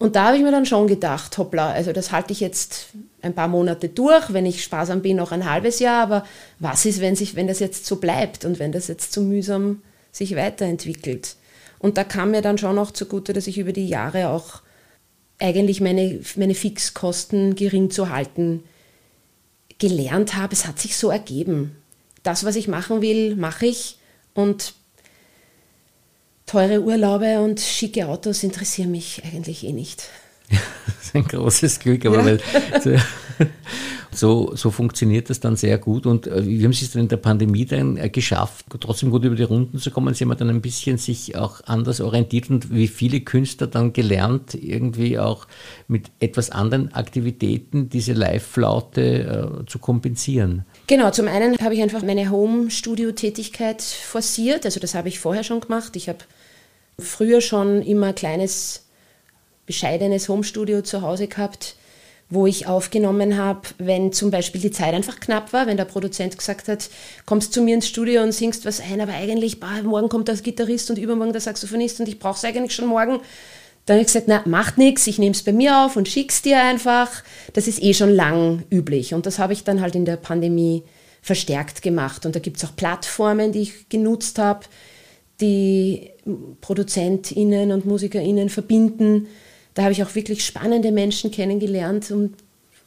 Und 0.00 0.16
da 0.16 0.26
habe 0.26 0.36
ich 0.36 0.42
mir 0.42 0.50
dann 0.50 0.66
schon 0.66 0.88
gedacht, 0.88 1.38
hoppla, 1.38 1.70
also 1.70 1.92
das 1.92 2.10
halte 2.10 2.32
ich 2.32 2.40
jetzt 2.40 2.88
ein 3.22 3.34
paar 3.36 3.46
Monate 3.46 3.88
durch, 3.88 4.32
wenn 4.32 4.46
ich 4.46 4.64
sparsam 4.64 5.00
bin, 5.00 5.18
noch 5.18 5.30
ein 5.30 5.48
halbes 5.48 5.78
Jahr, 5.78 6.02
aber 6.02 6.26
was 6.58 6.84
ist, 6.86 7.00
wenn, 7.00 7.14
sich, 7.14 7.36
wenn 7.36 7.46
das 7.46 7.60
jetzt 7.60 7.86
so 7.86 7.96
bleibt 7.96 8.44
und 8.44 8.58
wenn 8.58 8.72
das 8.72 8.88
jetzt 8.88 9.12
so 9.12 9.20
mühsam 9.20 9.80
sich 10.10 10.34
weiterentwickelt? 10.34 11.36
Und 11.78 11.96
da 11.98 12.04
kam 12.04 12.30
mir 12.30 12.42
dann 12.42 12.58
schon 12.58 12.78
auch 12.78 12.90
zugute, 12.90 13.32
dass 13.32 13.46
ich 13.46 13.58
über 13.58 13.72
die 13.72 13.88
Jahre 13.88 14.28
auch 14.28 14.62
eigentlich 15.38 15.80
meine, 15.80 16.20
meine 16.36 16.54
Fixkosten 16.54 17.54
gering 17.54 17.90
zu 17.90 18.08
halten 18.10 18.62
gelernt 19.78 20.34
habe. 20.34 20.54
Es 20.54 20.66
hat 20.66 20.78
sich 20.78 20.96
so 20.96 21.10
ergeben. 21.10 21.76
Das, 22.22 22.44
was 22.44 22.56
ich 22.56 22.68
machen 22.68 23.02
will, 23.02 23.36
mache 23.36 23.66
ich. 23.66 23.98
Und 24.34 24.74
teure 26.46 26.80
Urlaube 26.82 27.40
und 27.40 27.60
schicke 27.60 28.08
Autos 28.08 28.42
interessieren 28.42 28.90
mich 28.90 29.22
eigentlich 29.24 29.64
eh 29.64 29.72
nicht. 29.72 30.08
Das 30.50 30.60
ist 31.02 31.14
ein 31.14 31.24
großes 31.24 31.78
Glück, 31.80 32.04
aber 32.06 32.18
ja. 32.18 32.24
weil, 32.24 32.40
so, 34.16 34.54
so 34.54 34.70
funktioniert 34.70 35.30
das 35.30 35.40
dann 35.40 35.56
sehr 35.56 35.78
gut. 35.78 36.06
Und 36.06 36.26
äh, 36.26 36.46
wie 36.46 36.64
haben 36.64 36.72
Sie 36.72 36.84
es 36.84 36.92
dann 36.92 37.02
in 37.02 37.08
der 37.08 37.18
Pandemie 37.18 37.64
dann 37.64 37.96
äh, 37.96 38.08
geschafft, 38.08 38.66
trotzdem 38.80 39.10
gut 39.10 39.24
über 39.24 39.36
die 39.36 39.42
Runden 39.42 39.78
zu 39.78 39.90
kommen? 39.90 40.14
Sie 40.14 40.24
haben 40.24 40.36
dann 40.36 40.50
ein 40.50 40.60
bisschen 40.60 40.98
sich 40.98 41.36
auch 41.36 41.60
anders 41.66 42.00
orientiert 42.00 42.50
und 42.50 42.72
wie 42.72 42.88
viele 42.88 43.20
Künstler 43.20 43.66
dann 43.66 43.92
gelernt, 43.92 44.54
irgendwie 44.54 45.18
auch 45.18 45.46
mit 45.88 46.10
etwas 46.20 46.50
anderen 46.50 46.92
Aktivitäten 46.92 47.88
diese 47.88 48.12
Live-Flaute 48.12 49.62
äh, 49.62 49.66
zu 49.66 49.78
kompensieren. 49.78 50.64
Genau, 50.86 51.10
zum 51.10 51.28
einen 51.28 51.56
habe 51.58 51.74
ich 51.74 51.82
einfach 51.82 52.02
meine 52.02 52.30
Home-Studio-Tätigkeit 52.30 53.82
forciert. 53.82 54.64
Also 54.64 54.80
das 54.80 54.94
habe 54.94 55.08
ich 55.08 55.20
vorher 55.20 55.44
schon 55.44 55.60
gemacht. 55.60 55.96
Ich 55.96 56.08
habe 56.08 56.18
früher 56.98 57.40
schon 57.40 57.82
immer 57.82 58.08
ein 58.08 58.14
kleines, 58.14 58.85
bescheidenes 59.66 60.28
Home-Studio 60.28 60.82
zu 60.82 61.02
Hause 61.02 61.26
gehabt 61.26 61.76
wo 62.28 62.46
ich 62.46 62.66
aufgenommen 62.66 63.36
habe, 63.36 63.60
wenn 63.78 64.12
zum 64.12 64.30
Beispiel 64.30 64.60
die 64.60 64.72
Zeit 64.72 64.94
einfach 64.94 65.20
knapp 65.20 65.52
war, 65.52 65.66
wenn 65.66 65.76
der 65.76 65.84
Produzent 65.84 66.36
gesagt 66.36 66.66
hat, 66.66 66.90
kommst 67.24 67.52
zu 67.52 67.62
mir 67.62 67.76
ins 67.76 67.86
Studio 67.86 68.22
und 68.22 68.32
singst 68.32 68.64
was 68.64 68.80
ein, 68.80 69.00
aber 69.00 69.12
eigentlich, 69.14 69.60
bah, 69.60 69.82
morgen 69.84 70.08
kommt 70.08 70.26
der 70.26 70.36
Gitarrist 70.36 70.90
und 70.90 70.98
übermorgen 70.98 71.32
der 71.32 71.40
Saxophonist 71.40 72.00
und 72.00 72.08
ich 72.08 72.18
brauche 72.18 72.36
es 72.36 72.44
eigentlich 72.44 72.74
schon 72.74 72.86
morgen. 72.86 73.20
Dann 73.84 73.96
habe 73.96 74.00
ich 74.00 74.08
gesagt, 74.08 74.26
na, 74.26 74.42
macht 74.44 74.78
nichts, 74.78 75.06
ich 75.06 75.20
nehme 75.20 75.32
es 75.32 75.44
bei 75.44 75.52
mir 75.52 75.84
auf 75.84 75.94
und 75.94 76.08
schick's 76.08 76.42
dir 76.42 76.60
einfach. 76.60 77.22
Das 77.52 77.68
ist 77.68 77.80
eh 77.80 77.94
schon 77.94 78.10
lang 78.10 78.64
üblich 78.70 79.14
und 79.14 79.26
das 79.26 79.38
habe 79.38 79.52
ich 79.52 79.62
dann 79.62 79.80
halt 79.80 79.94
in 79.94 80.04
der 80.04 80.16
Pandemie 80.16 80.82
verstärkt 81.22 81.82
gemacht. 81.82 82.26
Und 82.26 82.34
da 82.34 82.40
gibt 82.40 82.56
es 82.56 82.64
auch 82.64 82.74
Plattformen, 82.74 83.52
die 83.52 83.62
ich 83.62 83.88
genutzt 83.88 84.40
habe, 84.40 84.66
die 85.40 86.10
ProduzentInnen 86.60 87.70
und 87.70 87.86
MusikerInnen 87.86 88.48
verbinden 88.48 89.28
da 89.76 89.82
habe 89.82 89.92
ich 89.92 90.02
auch 90.02 90.14
wirklich 90.14 90.44
spannende 90.44 90.90
Menschen 90.90 91.30
kennengelernt, 91.30 92.10
um, 92.10 92.32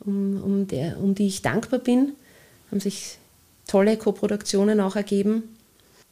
um, 0.04 0.42
um, 0.44 0.68
der, 0.68 1.00
um 1.00 1.14
die 1.14 1.28
ich 1.28 1.44
dankbar 1.44 1.80
bin. 1.80 2.14
Haben 2.72 2.80
sich 2.80 3.20
tolle 3.68 3.96
Koproduktionen 3.96 4.82
auch 4.82 4.96
ergeben. 4.96 5.56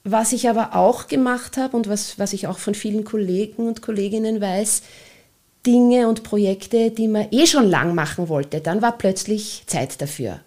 Was 0.03 0.33
ich 0.33 0.47
aber 0.47 0.75
auch 0.75 1.07
gemacht 1.07 1.57
habe 1.57 1.75
und 1.75 1.89
was, 1.89 2.19
was 2.19 2.31
ich 2.31 2.45
auch 2.45 2.59
von 2.59 2.75
vielen 2.75 3.05
Kollegen 3.05 3.67
und 3.67 3.81
Kolleginnen 3.81 4.39
weiß, 4.39 4.83
Dinge 5.65 6.07
und 6.07 6.21
Projekte, 6.21 6.91
die 6.91 7.07
man 7.07 7.27
eh 7.31 7.47
schon 7.47 7.67
lang 7.67 7.95
machen 7.95 8.29
wollte, 8.29 8.61
dann 8.61 8.83
war 8.83 8.99
plötzlich 8.99 9.63
Zeit 9.65 9.99
dafür. 9.99 10.41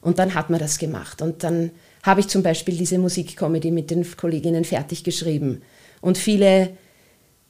Und 0.00 0.18
dann 0.18 0.34
hat 0.34 0.48
man 0.48 0.60
das 0.60 0.78
gemacht. 0.78 1.20
Und 1.20 1.44
dann 1.44 1.70
habe 2.02 2.20
ich 2.20 2.28
zum 2.28 2.42
Beispiel 2.42 2.78
diese 2.78 2.98
Musikcomedy 2.98 3.70
mit 3.70 3.90
den 3.90 4.06
Kolleginnen 4.16 4.64
fertig 4.64 5.04
geschrieben. 5.04 5.60
Und 6.00 6.16
viele 6.16 6.70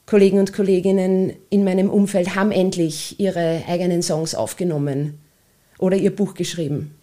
Kollegen 0.06 0.38
und 0.38 0.52
Kolleginnen 0.52 1.32
in 1.48 1.64
meinem 1.64 1.88
Umfeld 1.88 2.34
haben 2.34 2.52
endlich 2.52 3.18
ihre 3.18 3.62
eigenen 3.66 4.02
Songs 4.02 4.34
aufgenommen 4.34 5.18
oder 5.78 5.96
ihr 5.96 6.14
Buch 6.14 6.34
geschrieben. 6.34 6.94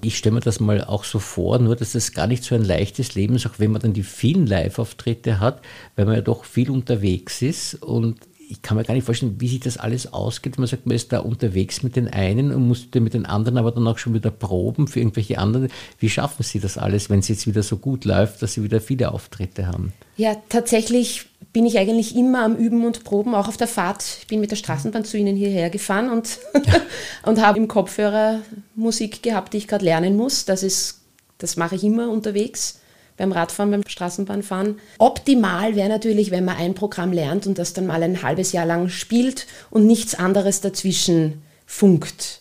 Ich 0.00 0.18
stelle 0.18 0.34
mir 0.34 0.40
das 0.40 0.60
mal 0.60 0.84
auch 0.84 1.02
so 1.02 1.18
vor, 1.18 1.58
nur 1.58 1.76
dass 1.76 1.92
das 1.92 2.12
gar 2.12 2.26
nicht 2.26 2.44
so 2.44 2.54
ein 2.54 2.62
leichtes 2.62 3.14
Leben 3.14 3.34
ist, 3.34 3.46
auch 3.46 3.58
wenn 3.58 3.72
man 3.72 3.80
dann 3.80 3.94
die 3.94 4.02
vielen 4.02 4.46
Live-Auftritte 4.46 5.40
hat, 5.40 5.62
weil 5.96 6.04
man 6.04 6.14
ja 6.14 6.20
doch 6.20 6.44
viel 6.44 6.70
unterwegs 6.70 7.42
ist 7.42 7.82
und 7.82 8.20
ich 8.54 8.62
kann 8.62 8.76
mir 8.76 8.84
gar 8.84 8.94
nicht 8.94 9.04
vorstellen, 9.04 9.40
wie 9.40 9.48
sich 9.48 9.60
das 9.60 9.78
alles 9.78 10.12
ausgeht. 10.12 10.58
Man 10.58 10.68
sagt, 10.68 10.86
man 10.86 10.94
ist 10.94 11.12
da 11.12 11.18
unterwegs 11.18 11.82
mit 11.82 11.96
den 11.96 12.06
einen 12.06 12.52
und 12.52 12.68
muss 12.68 12.86
mit 12.94 13.12
den 13.12 13.26
anderen 13.26 13.58
aber 13.58 13.72
dann 13.72 13.86
auch 13.88 13.98
schon 13.98 14.14
wieder 14.14 14.30
proben 14.30 14.86
für 14.86 15.00
irgendwelche 15.00 15.38
anderen. 15.38 15.70
Wie 15.98 16.08
schaffen 16.08 16.44
Sie 16.44 16.60
das 16.60 16.78
alles, 16.78 17.10
wenn 17.10 17.18
es 17.18 17.28
jetzt 17.28 17.48
wieder 17.48 17.64
so 17.64 17.76
gut 17.78 18.04
läuft, 18.04 18.42
dass 18.42 18.54
Sie 18.54 18.62
wieder 18.62 18.80
viele 18.80 19.10
Auftritte 19.10 19.66
haben? 19.66 19.92
Ja, 20.16 20.36
tatsächlich 20.48 21.26
bin 21.52 21.66
ich 21.66 21.78
eigentlich 21.78 22.14
immer 22.14 22.44
am 22.44 22.54
Üben 22.54 22.84
und 22.84 23.02
Proben, 23.02 23.34
auch 23.34 23.48
auf 23.48 23.56
der 23.56 23.66
Fahrt. 23.66 24.04
Ich 24.20 24.28
bin 24.28 24.38
mit 24.38 24.52
der 24.52 24.56
Straßenbahn 24.56 25.04
zu 25.04 25.18
Ihnen 25.18 25.34
hierher 25.34 25.68
gefahren 25.68 26.10
und, 26.10 26.38
und 27.24 27.44
habe 27.44 27.58
im 27.58 27.66
Kopfhörer 27.66 28.40
Musik 28.76 29.24
gehabt, 29.24 29.52
die 29.52 29.58
ich 29.58 29.66
gerade 29.66 29.84
lernen 29.84 30.16
muss. 30.16 30.44
Das, 30.44 30.62
ist, 30.62 31.00
das 31.38 31.56
mache 31.56 31.74
ich 31.74 31.82
immer 31.82 32.08
unterwegs 32.08 32.78
beim 33.16 33.32
Radfahren, 33.32 33.70
beim 33.70 33.86
Straßenbahnfahren. 33.86 34.80
Optimal 34.98 35.76
wäre 35.76 35.88
natürlich, 35.88 36.30
wenn 36.30 36.44
man 36.44 36.56
ein 36.56 36.74
Programm 36.74 37.12
lernt 37.12 37.46
und 37.46 37.58
das 37.58 37.72
dann 37.72 37.86
mal 37.86 38.02
ein 38.02 38.22
halbes 38.22 38.52
Jahr 38.52 38.66
lang 38.66 38.88
spielt 38.88 39.46
und 39.70 39.86
nichts 39.86 40.14
anderes 40.14 40.60
dazwischen 40.60 41.42
funkt. 41.66 42.40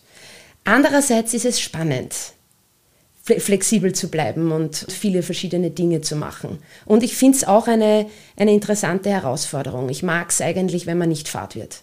Andererseits 0.63 1.33
ist 1.33 1.45
es 1.45 1.59
spannend, 1.59 2.15
flexibel 3.23 3.93
zu 3.93 4.09
bleiben 4.09 4.51
und 4.51 4.85
viele 4.89 5.23
verschiedene 5.23 5.71
Dinge 5.71 6.01
zu 6.01 6.15
machen. 6.15 6.59
Und 6.85 7.03
ich 7.03 7.15
finde 7.15 7.37
es 7.37 7.43
auch 7.43 7.67
eine, 7.67 8.07
eine 8.35 8.53
interessante 8.53 9.09
Herausforderung. 9.09 9.89
Ich 9.89 10.03
mag 10.03 10.29
es 10.29 10.41
eigentlich, 10.41 10.85
wenn 10.85 10.97
man 10.97 11.09
nicht 11.09 11.29
fahrt 11.29 11.55
wird. 11.55 11.81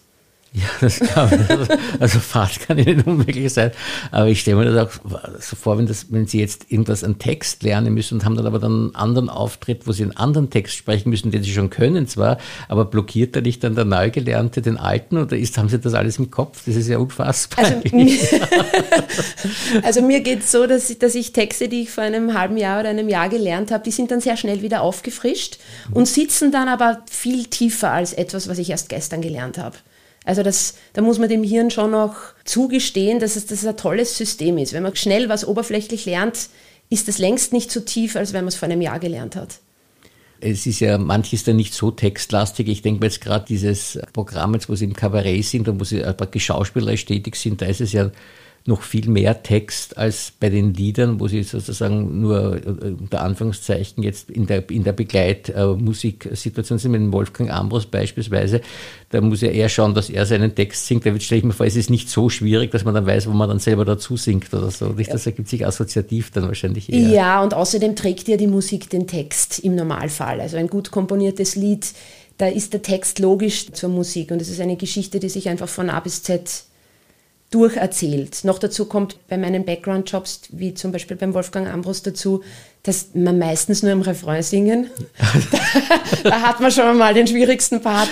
Ja, 0.53 0.63
das 0.81 0.99
kann 0.99 1.29
man. 1.29 1.67
Also 2.01 2.19
Fahrt 2.19 2.59
kann 2.59 2.77
ja 2.77 2.83
nicht 2.83 3.07
unmöglich 3.07 3.53
sein. 3.53 3.71
Aber 4.11 4.27
ich 4.27 4.41
stelle 4.41 4.57
mir 4.57 4.65
das 4.65 4.87
auch 4.87 5.19
so 5.39 5.55
vor, 5.55 5.77
wenn, 5.77 5.87
das, 5.87 6.07
wenn 6.11 6.27
Sie 6.27 6.41
jetzt 6.41 6.65
irgendwas 6.69 7.05
an 7.05 7.19
Text 7.19 7.63
lernen 7.63 7.93
müssen 7.93 8.15
und 8.15 8.25
haben 8.25 8.35
dann 8.35 8.45
aber 8.45 8.59
dann 8.59 8.71
einen 8.71 8.95
anderen 8.95 9.29
Auftritt, 9.29 9.87
wo 9.87 9.93
Sie 9.93 10.03
einen 10.03 10.17
anderen 10.17 10.49
Text 10.49 10.75
sprechen 10.75 11.09
müssen, 11.09 11.31
den 11.31 11.41
Sie 11.41 11.53
schon 11.53 11.69
können 11.69 12.05
zwar, 12.05 12.37
aber 12.67 12.83
blockiert 12.83 13.33
da 13.33 13.39
nicht 13.39 13.63
dann 13.63 13.75
der 13.75 13.85
Neugelernte 13.85 14.61
den 14.61 14.75
alten 14.75 15.17
oder 15.17 15.37
ist, 15.37 15.57
haben 15.57 15.69
Sie 15.69 15.79
das 15.79 15.93
alles 15.93 16.19
im 16.19 16.29
Kopf? 16.31 16.63
Das 16.65 16.75
ist 16.75 16.89
ja 16.89 16.97
unfassbar. 16.97 17.63
Also, 17.63 17.81
also 19.83 20.01
mir 20.01 20.19
geht 20.19 20.39
es 20.39 20.51
so, 20.51 20.67
dass 20.67 20.89
ich, 20.89 20.99
dass 20.99 21.15
ich 21.15 21.31
Texte, 21.31 21.69
die 21.69 21.83
ich 21.83 21.91
vor 21.91 22.03
einem 22.03 22.37
halben 22.37 22.57
Jahr 22.57 22.81
oder 22.81 22.89
einem 22.89 23.07
Jahr 23.07 23.29
gelernt 23.29 23.71
habe, 23.71 23.85
die 23.85 23.91
sind 23.91 24.11
dann 24.11 24.19
sehr 24.19 24.35
schnell 24.35 24.61
wieder 24.61 24.81
aufgefrischt 24.81 25.59
und 25.91 26.09
sitzen 26.09 26.51
dann 26.51 26.67
aber 26.67 27.03
viel 27.09 27.45
tiefer 27.45 27.91
als 27.91 28.11
etwas, 28.11 28.49
was 28.49 28.57
ich 28.57 28.69
erst 28.69 28.89
gestern 28.89 29.21
gelernt 29.21 29.57
habe. 29.57 29.77
Also 30.23 30.43
das, 30.43 30.75
da 30.93 31.01
muss 31.01 31.17
man 31.17 31.29
dem 31.29 31.43
Hirn 31.43 31.71
schon 31.71 31.91
noch 31.91 32.15
zugestehen, 32.45 33.19
dass 33.19 33.35
es, 33.35 33.47
dass 33.47 33.65
ein 33.65 33.77
tolles 33.77 34.17
System 34.17 34.57
ist. 34.57 34.73
Wenn 34.73 34.83
man 34.83 34.95
schnell 34.95 35.29
was 35.29 35.47
oberflächlich 35.47 36.05
lernt, 36.05 36.49
ist 36.89 37.09
es 37.09 37.17
längst 37.17 37.53
nicht 37.53 37.71
so 37.71 37.79
tief, 37.79 38.15
als 38.15 38.33
wenn 38.33 38.43
man 38.43 38.49
es 38.49 38.55
vor 38.55 38.69
einem 38.69 38.81
Jahr 38.81 38.99
gelernt 38.99 39.35
hat. 39.35 39.59
Es 40.39 40.65
ist 40.65 40.79
ja 40.79 40.97
manches 40.97 41.43
dann 41.43 41.55
nicht 41.55 41.73
so 41.73 41.91
textlastig. 41.91 42.67
Ich 42.67 42.81
denke 42.81 42.99
mir 42.99 43.07
jetzt 43.07 43.21
gerade 43.21 43.45
dieses 43.47 43.99
Programm, 44.11 44.57
wo 44.67 44.75
sie 44.75 44.85
im 44.85 44.93
Kabarett 44.93 45.45
sind 45.45 45.67
und 45.67 45.79
wo 45.79 45.83
sie 45.83 46.01
praktisch 46.01 46.45
schauspielerisch 46.45 47.05
tätig 47.05 47.35
sind, 47.35 47.61
da 47.61 47.67
ist 47.67 47.81
es 47.81 47.93
ja 47.93 48.11
noch 48.65 48.83
viel 48.83 49.09
mehr 49.09 49.41
Text 49.41 49.97
als 49.97 50.31
bei 50.39 50.49
den 50.49 50.73
Liedern, 50.73 51.19
wo 51.19 51.27
sie 51.27 51.41
sozusagen 51.41 52.21
nur 52.21 52.57
äh, 52.57 52.91
unter 52.91 53.21
Anführungszeichen 53.21 54.03
jetzt 54.03 54.29
in 54.29 54.45
der, 54.45 54.69
in 54.69 54.83
der 54.83 54.93
Begleitmusiksituation 54.93 56.77
sind, 56.77 56.91
mit 56.91 57.11
Wolfgang 57.11 57.49
Ambros 57.49 57.87
beispielsweise, 57.87 58.61
da 59.09 59.19
muss 59.19 59.41
er 59.41 59.51
eher 59.51 59.67
schauen, 59.67 59.95
dass 59.95 60.11
er 60.11 60.27
seinen 60.27 60.53
Text 60.53 60.85
singt. 60.85 61.05
Da 61.05 61.19
stelle 61.19 61.39
ich 61.39 61.45
mir 61.45 61.53
vor, 61.53 61.65
es 61.65 61.75
ist 61.75 61.89
nicht 61.89 62.09
so 62.09 62.29
schwierig, 62.29 62.69
dass 62.71 62.85
man 62.85 62.93
dann 62.93 63.07
weiß, 63.07 63.27
wo 63.27 63.31
man 63.31 63.49
dann 63.49 63.59
selber 63.59 63.83
dazu 63.83 64.15
singt 64.15 64.53
oder 64.53 64.69
so. 64.69 64.89
Das 64.89 65.25
ergibt 65.25 65.49
sich 65.49 65.65
assoziativ 65.65 66.29
dann 66.31 66.47
wahrscheinlich 66.47 66.91
eher. 66.91 67.09
Ja, 67.09 67.43
und 67.43 67.55
außerdem 67.55 67.95
trägt 67.95 68.27
ja 68.27 68.37
die 68.37 68.47
Musik 68.47 68.89
den 68.91 69.07
Text 69.07 69.59
im 69.59 69.75
Normalfall. 69.75 70.39
Also 70.39 70.57
ein 70.57 70.67
gut 70.67 70.91
komponiertes 70.91 71.55
Lied, 71.55 71.93
da 72.37 72.47
ist 72.47 72.73
der 72.73 72.83
Text 72.83 73.19
logisch 73.19 73.71
zur 73.71 73.89
Musik 73.89 74.31
und 74.31 74.41
es 74.41 74.49
ist 74.49 74.61
eine 74.61 74.75
Geschichte, 74.75 75.19
die 75.19 75.29
sich 75.29 75.49
einfach 75.49 75.69
von 75.69 75.89
A 75.89 75.99
bis 75.99 76.23
Z 76.23 76.65
durcherzählt. 77.51 78.43
Noch 78.43 78.59
dazu 78.59 78.85
kommt 78.85 79.17
bei 79.27 79.37
meinen 79.37 79.65
Background-Jobs, 79.65 80.41
wie 80.49 80.73
zum 80.73 80.91
Beispiel 80.91 81.17
beim 81.17 81.33
Wolfgang 81.33 81.67
Ambros 81.67 82.01
dazu, 82.01 82.43
dass 82.83 83.09
man 83.13 83.37
meistens 83.37 83.83
nur 83.83 83.91
im 83.91 84.01
Refrain 84.01 84.41
singen. 84.41 84.89
da, 85.51 85.59
da, 86.29 86.41
hat 86.41 86.59
man 86.59 86.71
schon 86.71 86.97
mal 86.97 87.13
den 87.13 87.27
schwierigsten 87.27 87.81
Part. 87.81 88.09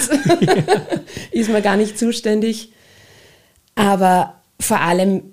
Ist 1.31 1.49
man 1.49 1.63
gar 1.63 1.77
nicht 1.77 1.97
zuständig. 1.97 2.71
Aber 3.75 4.35
vor 4.59 4.81
allem 4.81 5.23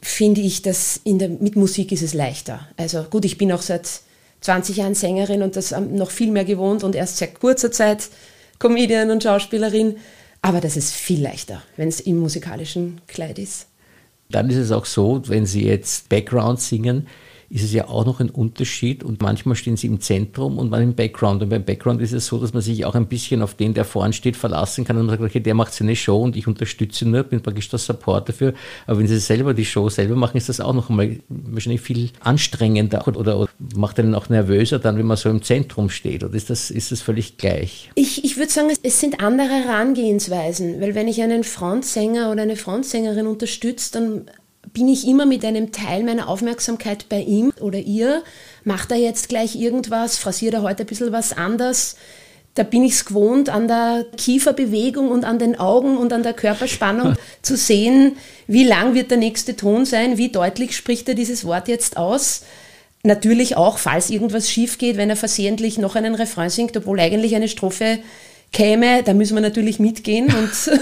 finde 0.00 0.40
ich, 0.40 0.62
dass 0.62 1.00
der, 1.04 1.28
mit 1.28 1.56
Musik 1.56 1.92
ist 1.92 2.02
es 2.02 2.14
leichter. 2.14 2.66
Also 2.76 3.02
gut, 3.02 3.24
ich 3.24 3.36
bin 3.36 3.52
auch 3.52 3.60
seit 3.60 3.88
20 4.40 4.76
Jahren 4.76 4.94
Sängerin 4.94 5.42
und 5.42 5.56
das 5.56 5.72
noch 5.72 6.10
viel 6.10 6.30
mehr 6.30 6.44
gewohnt 6.44 6.84
und 6.84 6.94
erst 6.94 7.18
seit 7.18 7.38
kurzer 7.38 7.70
Zeit 7.70 8.08
Comedian 8.58 9.10
und 9.10 9.22
Schauspielerin. 9.22 9.96
Aber 10.42 10.60
das 10.60 10.76
ist 10.76 10.92
viel 10.92 11.22
leichter, 11.22 11.62
wenn 11.76 11.88
es 11.88 12.00
im 12.00 12.18
musikalischen 12.18 13.00
Kleid 13.06 13.38
ist. 13.38 13.66
Dann 14.30 14.48
ist 14.48 14.56
es 14.56 14.72
auch 14.72 14.86
so, 14.86 15.22
wenn 15.28 15.44
Sie 15.44 15.64
jetzt 15.66 16.08
Background 16.08 16.60
singen, 16.60 17.08
ist 17.50 17.64
es 17.64 17.72
ja 17.72 17.88
auch 17.88 18.06
noch 18.06 18.20
ein 18.20 18.30
Unterschied 18.30 19.02
und 19.02 19.20
manchmal 19.20 19.56
stehen 19.56 19.76
sie 19.76 19.88
im 19.88 20.00
Zentrum 20.00 20.56
und 20.56 20.70
man 20.70 20.82
im 20.82 20.94
Background. 20.94 21.42
Und 21.42 21.48
beim 21.48 21.64
Background 21.64 22.00
ist 22.00 22.12
es 22.12 22.26
so, 22.26 22.38
dass 22.38 22.52
man 22.52 22.62
sich 22.62 22.84
auch 22.84 22.94
ein 22.94 23.08
bisschen 23.08 23.42
auf 23.42 23.54
den, 23.54 23.74
der 23.74 23.84
vorne 23.84 24.12
steht, 24.12 24.36
verlassen 24.36 24.84
kann 24.84 24.96
und 24.96 25.06
man 25.06 25.18
sagt, 25.18 25.28
okay, 25.28 25.40
der 25.40 25.54
macht 25.54 25.74
seine 25.74 25.96
Show 25.96 26.22
und 26.22 26.36
ich 26.36 26.46
unterstütze 26.46 27.08
nur, 27.08 27.24
bin 27.24 27.42
praktisch 27.42 27.68
der 27.68 27.80
Support 27.80 28.28
dafür. 28.28 28.54
Aber 28.86 29.00
wenn 29.00 29.08
sie 29.08 29.18
selber 29.18 29.52
die 29.52 29.64
Show 29.64 29.88
selber 29.88 30.14
machen, 30.14 30.36
ist 30.36 30.48
das 30.48 30.60
auch 30.60 30.72
noch 30.72 30.90
einmal 30.90 31.16
wahrscheinlich 31.28 31.80
viel 31.80 32.10
anstrengender 32.20 33.08
oder, 33.08 33.36
oder 33.36 33.48
macht 33.74 33.98
einen 33.98 34.14
auch 34.14 34.28
nervöser 34.28 34.78
dann, 34.78 34.96
wenn 34.96 35.06
man 35.06 35.16
so 35.16 35.28
im 35.28 35.42
Zentrum 35.42 35.90
steht. 35.90 36.22
Oder 36.22 36.34
ist 36.34 36.50
das, 36.50 36.70
ist 36.70 36.92
das 36.92 37.00
völlig 37.00 37.36
gleich? 37.36 37.90
Ich, 37.96 38.24
ich 38.24 38.36
würde 38.36 38.52
sagen, 38.52 38.68
es 38.80 39.00
sind 39.00 39.20
andere 39.20 39.48
Herangehensweisen, 39.48 40.80
weil 40.80 40.94
wenn 40.94 41.08
ich 41.08 41.20
einen 41.20 41.42
Frontsänger 41.42 42.30
oder 42.30 42.42
eine 42.42 42.54
Frontsängerin 42.54 43.26
unterstütze, 43.26 43.90
dann 43.92 44.30
bin 44.72 44.88
ich 44.88 45.06
immer 45.06 45.26
mit 45.26 45.44
einem 45.44 45.72
Teil 45.72 46.02
meiner 46.02 46.28
Aufmerksamkeit 46.28 47.08
bei 47.08 47.20
ihm 47.20 47.52
oder 47.60 47.78
ihr. 47.78 48.22
Macht 48.64 48.90
er 48.90 48.98
jetzt 48.98 49.28
gleich 49.28 49.56
irgendwas? 49.56 50.18
Frasiert 50.18 50.54
er 50.54 50.62
heute 50.62 50.84
ein 50.84 50.86
bisschen 50.86 51.12
was 51.12 51.32
anders? 51.36 51.96
Da 52.54 52.64
bin 52.64 52.82
ich 52.82 52.92
es 52.94 53.04
gewohnt, 53.04 53.48
an 53.48 53.68
der 53.68 54.04
Kieferbewegung 54.16 55.08
und 55.10 55.24
an 55.24 55.38
den 55.38 55.58
Augen 55.58 55.96
und 55.96 56.12
an 56.12 56.22
der 56.22 56.32
Körperspannung 56.32 57.14
zu 57.42 57.56
sehen, 57.56 58.16
wie 58.46 58.64
lang 58.64 58.94
wird 58.94 59.10
der 59.10 59.18
nächste 59.18 59.56
Ton 59.56 59.84
sein, 59.84 60.18
wie 60.18 60.30
deutlich 60.30 60.76
spricht 60.76 61.08
er 61.08 61.14
dieses 61.14 61.44
Wort 61.44 61.68
jetzt 61.68 61.96
aus. 61.96 62.42
Natürlich 63.02 63.56
auch, 63.56 63.78
falls 63.78 64.10
irgendwas 64.10 64.50
schief 64.50 64.78
geht, 64.78 64.96
wenn 64.96 65.10
er 65.10 65.16
versehentlich 65.16 65.78
noch 65.78 65.94
einen 65.94 66.14
Refrain 66.14 66.50
singt, 66.50 66.76
obwohl 66.76 67.00
eigentlich 67.00 67.34
eine 67.34 67.48
Strophe 67.48 68.00
käme, 68.52 69.02
da 69.02 69.14
müssen 69.14 69.34
wir 69.34 69.40
natürlich 69.40 69.78
mitgehen. 69.78 70.26
Und 70.26 70.50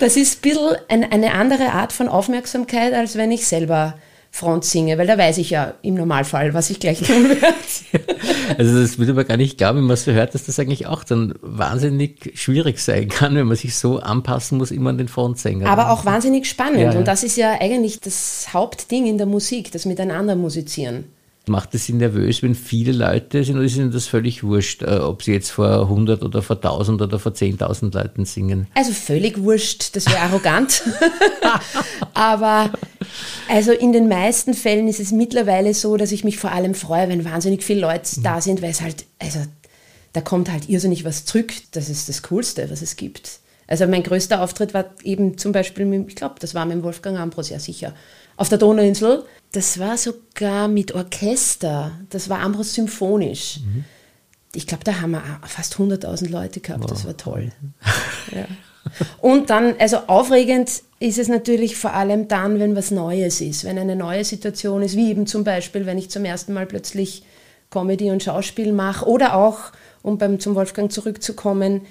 das 0.00 0.16
ist 0.16 0.38
ein 0.38 0.40
bisschen 0.42 1.12
eine 1.12 1.32
andere 1.32 1.72
Art 1.72 1.92
von 1.92 2.08
Aufmerksamkeit, 2.08 2.92
als 2.92 3.16
wenn 3.16 3.30
ich 3.30 3.46
selber 3.46 3.94
Front 4.34 4.64
singe, 4.64 4.98
weil 4.98 5.06
da 5.06 5.16
weiß 5.16 5.38
ich 5.38 5.50
ja 5.50 5.74
im 5.82 5.94
Normalfall, 5.94 6.54
was 6.54 6.68
ich 6.68 6.80
gleich 6.80 7.00
tun 7.00 7.28
werde. 7.28 7.54
Also 8.58 8.78
das 8.78 8.98
würde 8.98 9.14
man 9.14 9.26
gar 9.26 9.36
nicht 9.36 9.58
glauben, 9.58 9.78
wenn 9.78 9.86
man 9.86 9.96
so 9.96 10.12
hört, 10.12 10.34
dass 10.34 10.44
das 10.44 10.58
eigentlich 10.58 10.86
auch 10.86 11.02
dann 11.02 11.34
wahnsinnig 11.40 12.32
schwierig 12.34 12.78
sein 12.78 13.08
kann, 13.08 13.34
wenn 13.36 13.46
man 13.46 13.56
sich 13.56 13.76
so 13.76 14.00
anpassen 14.00 14.58
muss, 14.58 14.70
immer 14.70 14.90
an 14.90 14.98
den 14.98 15.08
Frontsänger. 15.08 15.66
Aber 15.68 15.90
auch 15.90 16.04
wahnsinnig 16.04 16.46
spannend. 16.46 16.80
Ja, 16.80 16.92
ja. 16.92 16.98
Und 16.98 17.08
das 17.08 17.22
ist 17.22 17.36
ja 17.36 17.52
eigentlich 17.58 18.00
das 18.00 18.48
Hauptding 18.52 19.06
in 19.06 19.18
der 19.18 19.26
Musik, 19.26 19.72
das 19.72 19.86
Miteinander 19.86 20.36
musizieren. 20.36 21.04
Macht 21.46 21.74
es 21.74 21.84
Sie 21.84 21.92
nervös, 21.92 22.42
wenn 22.42 22.54
viele 22.54 22.92
Leute 22.92 23.44
sind 23.44 23.56
oder 23.56 23.66
ist 23.66 23.76
Ihnen 23.76 23.90
das 23.90 24.06
völlig 24.06 24.42
wurscht, 24.42 24.82
äh, 24.82 24.96
ob 24.96 25.22
Sie 25.22 25.32
jetzt 25.32 25.50
vor 25.50 25.82
100 25.82 26.22
oder 26.22 26.40
vor 26.40 26.56
1000 26.56 27.02
oder 27.02 27.18
vor 27.18 27.32
10.000 27.32 27.94
Leuten 27.94 28.24
singen? 28.24 28.66
Also 28.74 28.92
völlig 28.92 29.42
wurscht, 29.42 29.94
das 29.94 30.06
wäre 30.06 30.20
arrogant. 30.20 30.82
Aber 32.14 32.70
also 33.48 33.72
in 33.72 33.92
den 33.92 34.08
meisten 34.08 34.54
Fällen 34.54 34.88
ist 34.88 35.00
es 35.00 35.12
mittlerweile 35.12 35.74
so, 35.74 35.98
dass 35.98 36.12
ich 36.12 36.24
mich 36.24 36.38
vor 36.38 36.52
allem 36.52 36.74
freue, 36.74 37.08
wenn 37.08 37.24
wahnsinnig 37.24 37.62
viele 37.62 37.80
Leute 37.80 38.22
da 38.22 38.40
sind, 38.40 38.62
weil 38.62 38.70
es 38.70 38.80
halt, 38.80 39.04
also 39.18 39.40
da 40.14 40.22
kommt 40.22 40.50
halt 40.50 40.68
irrsinnig 40.68 41.04
was 41.04 41.26
zurück. 41.26 41.52
Das 41.72 41.90
ist 41.90 42.08
das 42.08 42.22
Coolste, 42.22 42.70
was 42.70 42.80
es 42.80 42.96
gibt. 42.96 43.40
Also 43.66 43.86
mein 43.86 44.02
größter 44.02 44.40
Auftritt 44.42 44.74
war 44.74 44.86
eben 45.02 45.38
zum 45.38 45.52
Beispiel, 45.52 45.84
mit, 45.84 46.08
ich 46.08 46.16
glaube, 46.16 46.36
das 46.38 46.54
war 46.54 46.64
mit 46.66 46.82
Wolfgang 46.82 47.18
Ambros, 47.18 47.50
ja 47.50 47.58
sicher, 47.58 47.94
auf 48.36 48.48
der 48.48 48.58
Donauinsel. 48.58 49.24
Das 49.54 49.78
war 49.78 49.96
sogar 49.96 50.66
mit 50.66 50.92
Orchester. 50.92 51.92
Das 52.10 52.28
war 52.28 52.40
Ambros 52.40 52.74
symphonisch. 52.74 53.60
Mhm. 53.60 53.84
Ich 54.52 54.66
glaube, 54.66 54.82
da 54.82 55.00
haben 55.00 55.12
wir 55.12 55.22
fast 55.46 55.76
100.000 55.76 56.28
Leute 56.28 56.58
gehabt. 56.58 56.82
Wow. 56.82 56.90
Das 56.90 57.04
war 57.04 57.16
toll. 57.16 57.52
ja. 58.34 58.46
Und 59.20 59.50
dann, 59.50 59.76
also 59.78 59.98
aufregend 60.08 60.82
ist 60.98 61.18
es 61.18 61.28
natürlich 61.28 61.76
vor 61.76 61.94
allem 61.94 62.26
dann, 62.26 62.58
wenn 62.58 62.74
was 62.74 62.90
Neues 62.90 63.40
ist, 63.40 63.64
wenn 63.64 63.78
eine 63.78 63.94
neue 63.94 64.24
Situation 64.24 64.82
ist, 64.82 64.96
wie 64.96 65.08
eben 65.08 65.28
zum 65.28 65.44
Beispiel, 65.44 65.86
wenn 65.86 65.98
ich 65.98 66.10
zum 66.10 66.24
ersten 66.24 66.52
Mal 66.52 66.66
plötzlich 66.66 67.22
Comedy 67.70 68.10
und 68.10 68.24
Schauspiel 68.24 68.72
mache 68.72 69.06
oder 69.06 69.36
auch, 69.36 69.72
um 70.02 70.18
beim, 70.18 70.40
zum 70.40 70.56
Wolfgang 70.56 70.90
zurückzukommen, 70.90 71.82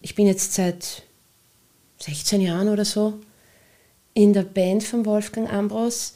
ich 0.00 0.14
bin 0.14 0.26
jetzt 0.26 0.54
seit 0.54 1.02
16 1.98 2.40
Jahren 2.40 2.68
oder 2.68 2.86
so 2.86 3.20
in 4.14 4.32
der 4.32 4.44
Band 4.44 4.82
von 4.82 5.04
Wolfgang 5.04 5.52
Ambros. 5.52 6.14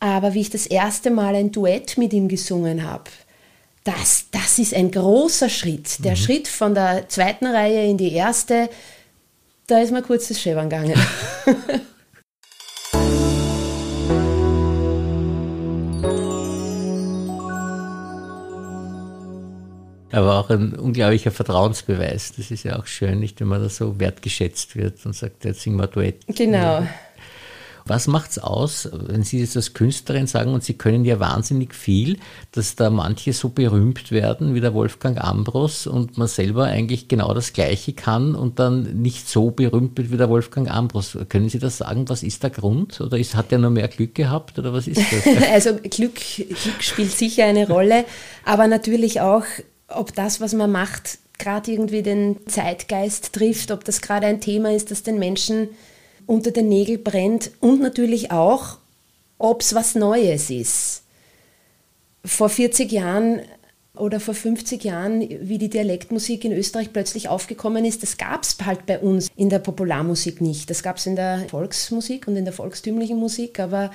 Aber 0.00 0.34
wie 0.34 0.40
ich 0.40 0.50
das 0.50 0.66
erste 0.66 1.10
Mal 1.10 1.34
ein 1.34 1.52
Duett 1.52 1.96
mit 1.96 2.12
ihm 2.12 2.28
gesungen 2.28 2.82
habe, 2.84 3.10
das, 3.84 4.26
das 4.30 4.58
ist 4.58 4.74
ein 4.74 4.90
großer 4.90 5.48
Schritt. 5.48 6.04
Der 6.04 6.12
mhm. 6.12 6.16
Schritt 6.16 6.48
von 6.48 6.74
der 6.74 7.08
zweiten 7.08 7.46
Reihe 7.46 7.88
in 7.88 7.96
die 7.96 8.12
erste, 8.12 8.68
da 9.68 9.78
ist 9.78 9.92
mir 9.92 10.02
kurz 10.02 10.28
das 10.28 10.40
Schäbern 10.40 10.68
gegangen. 10.68 10.94
Aber 20.12 20.38
auch 20.38 20.50
ein 20.50 20.74
unglaublicher 20.74 21.30
Vertrauensbeweis. 21.30 22.32
Das 22.36 22.50
ist 22.50 22.64
ja 22.64 22.78
auch 22.78 22.86
schön, 22.86 23.20
nicht, 23.20 23.38
wenn 23.40 23.48
man 23.48 23.62
da 23.62 23.68
so 23.68 24.00
wertgeschätzt 24.00 24.74
wird 24.74 25.04
und 25.04 25.14
sagt, 25.14 25.44
jetzt 25.44 25.60
singen 25.60 25.76
wir 25.76 25.88
Duett. 25.88 26.26
Genau. 26.28 26.86
Was 27.86 28.08
macht 28.08 28.32
es 28.32 28.38
aus, 28.38 28.88
wenn 28.92 29.22
Sie 29.22 29.38
jetzt 29.38 29.56
als 29.56 29.72
Künstlerin 29.72 30.26
sagen, 30.26 30.52
und 30.52 30.64
Sie 30.64 30.74
können 30.74 31.04
ja 31.04 31.20
wahnsinnig 31.20 31.74
viel, 31.74 32.18
dass 32.52 32.74
da 32.74 32.90
manche 32.90 33.32
so 33.32 33.48
berühmt 33.48 34.10
werden 34.10 34.54
wie 34.54 34.60
der 34.60 34.74
Wolfgang 34.74 35.22
Ambros 35.22 35.86
und 35.86 36.18
man 36.18 36.26
selber 36.26 36.64
eigentlich 36.64 37.06
genau 37.06 37.32
das 37.32 37.52
Gleiche 37.52 37.92
kann 37.92 38.34
und 38.34 38.58
dann 38.58 39.00
nicht 39.00 39.28
so 39.28 39.52
berühmt 39.52 39.96
wird 39.96 40.10
wie 40.10 40.16
der 40.16 40.28
Wolfgang 40.28 40.68
Ambros. 40.68 41.16
Können 41.28 41.48
Sie 41.48 41.60
das 41.60 41.78
sagen? 41.78 42.08
Was 42.08 42.24
ist 42.24 42.42
der 42.42 42.50
Grund? 42.50 43.00
Oder 43.00 43.18
ist, 43.18 43.36
hat 43.36 43.52
er 43.52 43.58
nur 43.58 43.70
mehr 43.70 43.88
Glück 43.88 44.16
gehabt? 44.16 44.58
Oder 44.58 44.72
was 44.72 44.88
ist 44.88 45.00
das? 45.00 45.26
also 45.52 45.74
Glück, 45.74 46.16
Glück 46.16 46.80
spielt 46.82 47.12
sicher 47.12 47.44
eine 47.44 47.68
Rolle, 47.68 48.04
aber 48.44 48.66
natürlich 48.66 49.20
auch, 49.20 49.44
ob 49.88 50.12
das, 50.14 50.40
was 50.40 50.54
man 50.54 50.72
macht, 50.72 51.18
gerade 51.38 51.70
irgendwie 51.70 52.02
den 52.02 52.36
Zeitgeist 52.48 53.32
trifft, 53.32 53.70
ob 53.70 53.84
das 53.84 54.00
gerade 54.00 54.26
ein 54.26 54.40
Thema 54.40 54.72
ist, 54.72 54.90
das 54.90 55.02
den 55.02 55.18
Menschen 55.18 55.68
unter 56.26 56.50
den 56.50 56.68
Nägeln 56.68 57.02
brennt 57.02 57.52
und 57.60 57.80
natürlich 57.80 58.30
auch, 58.30 58.78
ob 59.38 59.62
es 59.62 59.74
was 59.74 59.94
Neues 59.94 60.50
ist. 60.50 61.02
Vor 62.24 62.48
40 62.48 62.90
Jahren 62.90 63.40
oder 63.96 64.20
vor 64.20 64.34
50 64.34 64.84
Jahren, 64.84 65.20
wie 65.20 65.58
die 65.58 65.70
Dialektmusik 65.70 66.44
in 66.44 66.52
Österreich 66.52 66.92
plötzlich 66.92 67.28
aufgekommen 67.28 67.84
ist, 67.84 68.02
das 68.02 68.16
gab 68.18 68.42
es 68.42 68.56
halt 68.64 68.86
bei 68.86 68.98
uns 68.98 69.28
in 69.36 69.48
der 69.48 69.58
Popularmusik 69.58 70.40
nicht. 70.40 70.68
Das 70.70 70.82
gab 70.82 70.96
es 70.96 71.06
in 71.06 71.16
der 71.16 71.46
Volksmusik 71.48 72.28
und 72.28 72.36
in 72.36 72.44
der 72.44 72.52
volkstümlichen 72.52 73.18
Musik, 73.18 73.58
aber 73.58 73.90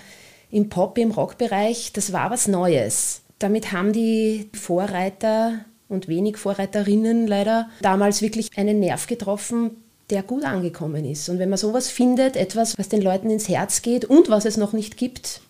im 0.49 0.69
Pop, 0.69 0.97
im 0.97 1.11
Rockbereich, 1.11 1.93
das 1.93 2.13
war 2.13 2.31
was 2.31 2.47
Neues. 2.47 3.21
Damit 3.39 3.71
haben 3.71 3.93
die 3.93 4.49
Vorreiter 4.53 5.65
und 5.87 6.07
wenig 6.07 6.37
Vorreiterinnen 6.37 7.27
leider 7.27 7.69
damals 7.81 8.21
wirklich 8.21 8.49
einen 8.57 8.79
Nerv 8.79 9.07
getroffen, 9.07 9.71
der 10.11 10.23
gut 10.23 10.43
angekommen 10.43 11.05
ist. 11.05 11.29
Und 11.29 11.39
wenn 11.39 11.49
man 11.49 11.57
sowas 11.57 11.89
findet, 11.89 12.35
etwas, 12.35 12.77
was 12.77 12.89
den 12.89 13.01
Leuten 13.01 13.29
ins 13.29 13.47
Herz 13.47 13.81
geht 13.81 14.05
und 14.05 14.29
was 14.29 14.45
es 14.45 14.57
noch 14.57 14.73
nicht 14.73 14.97
gibt, 14.97 15.41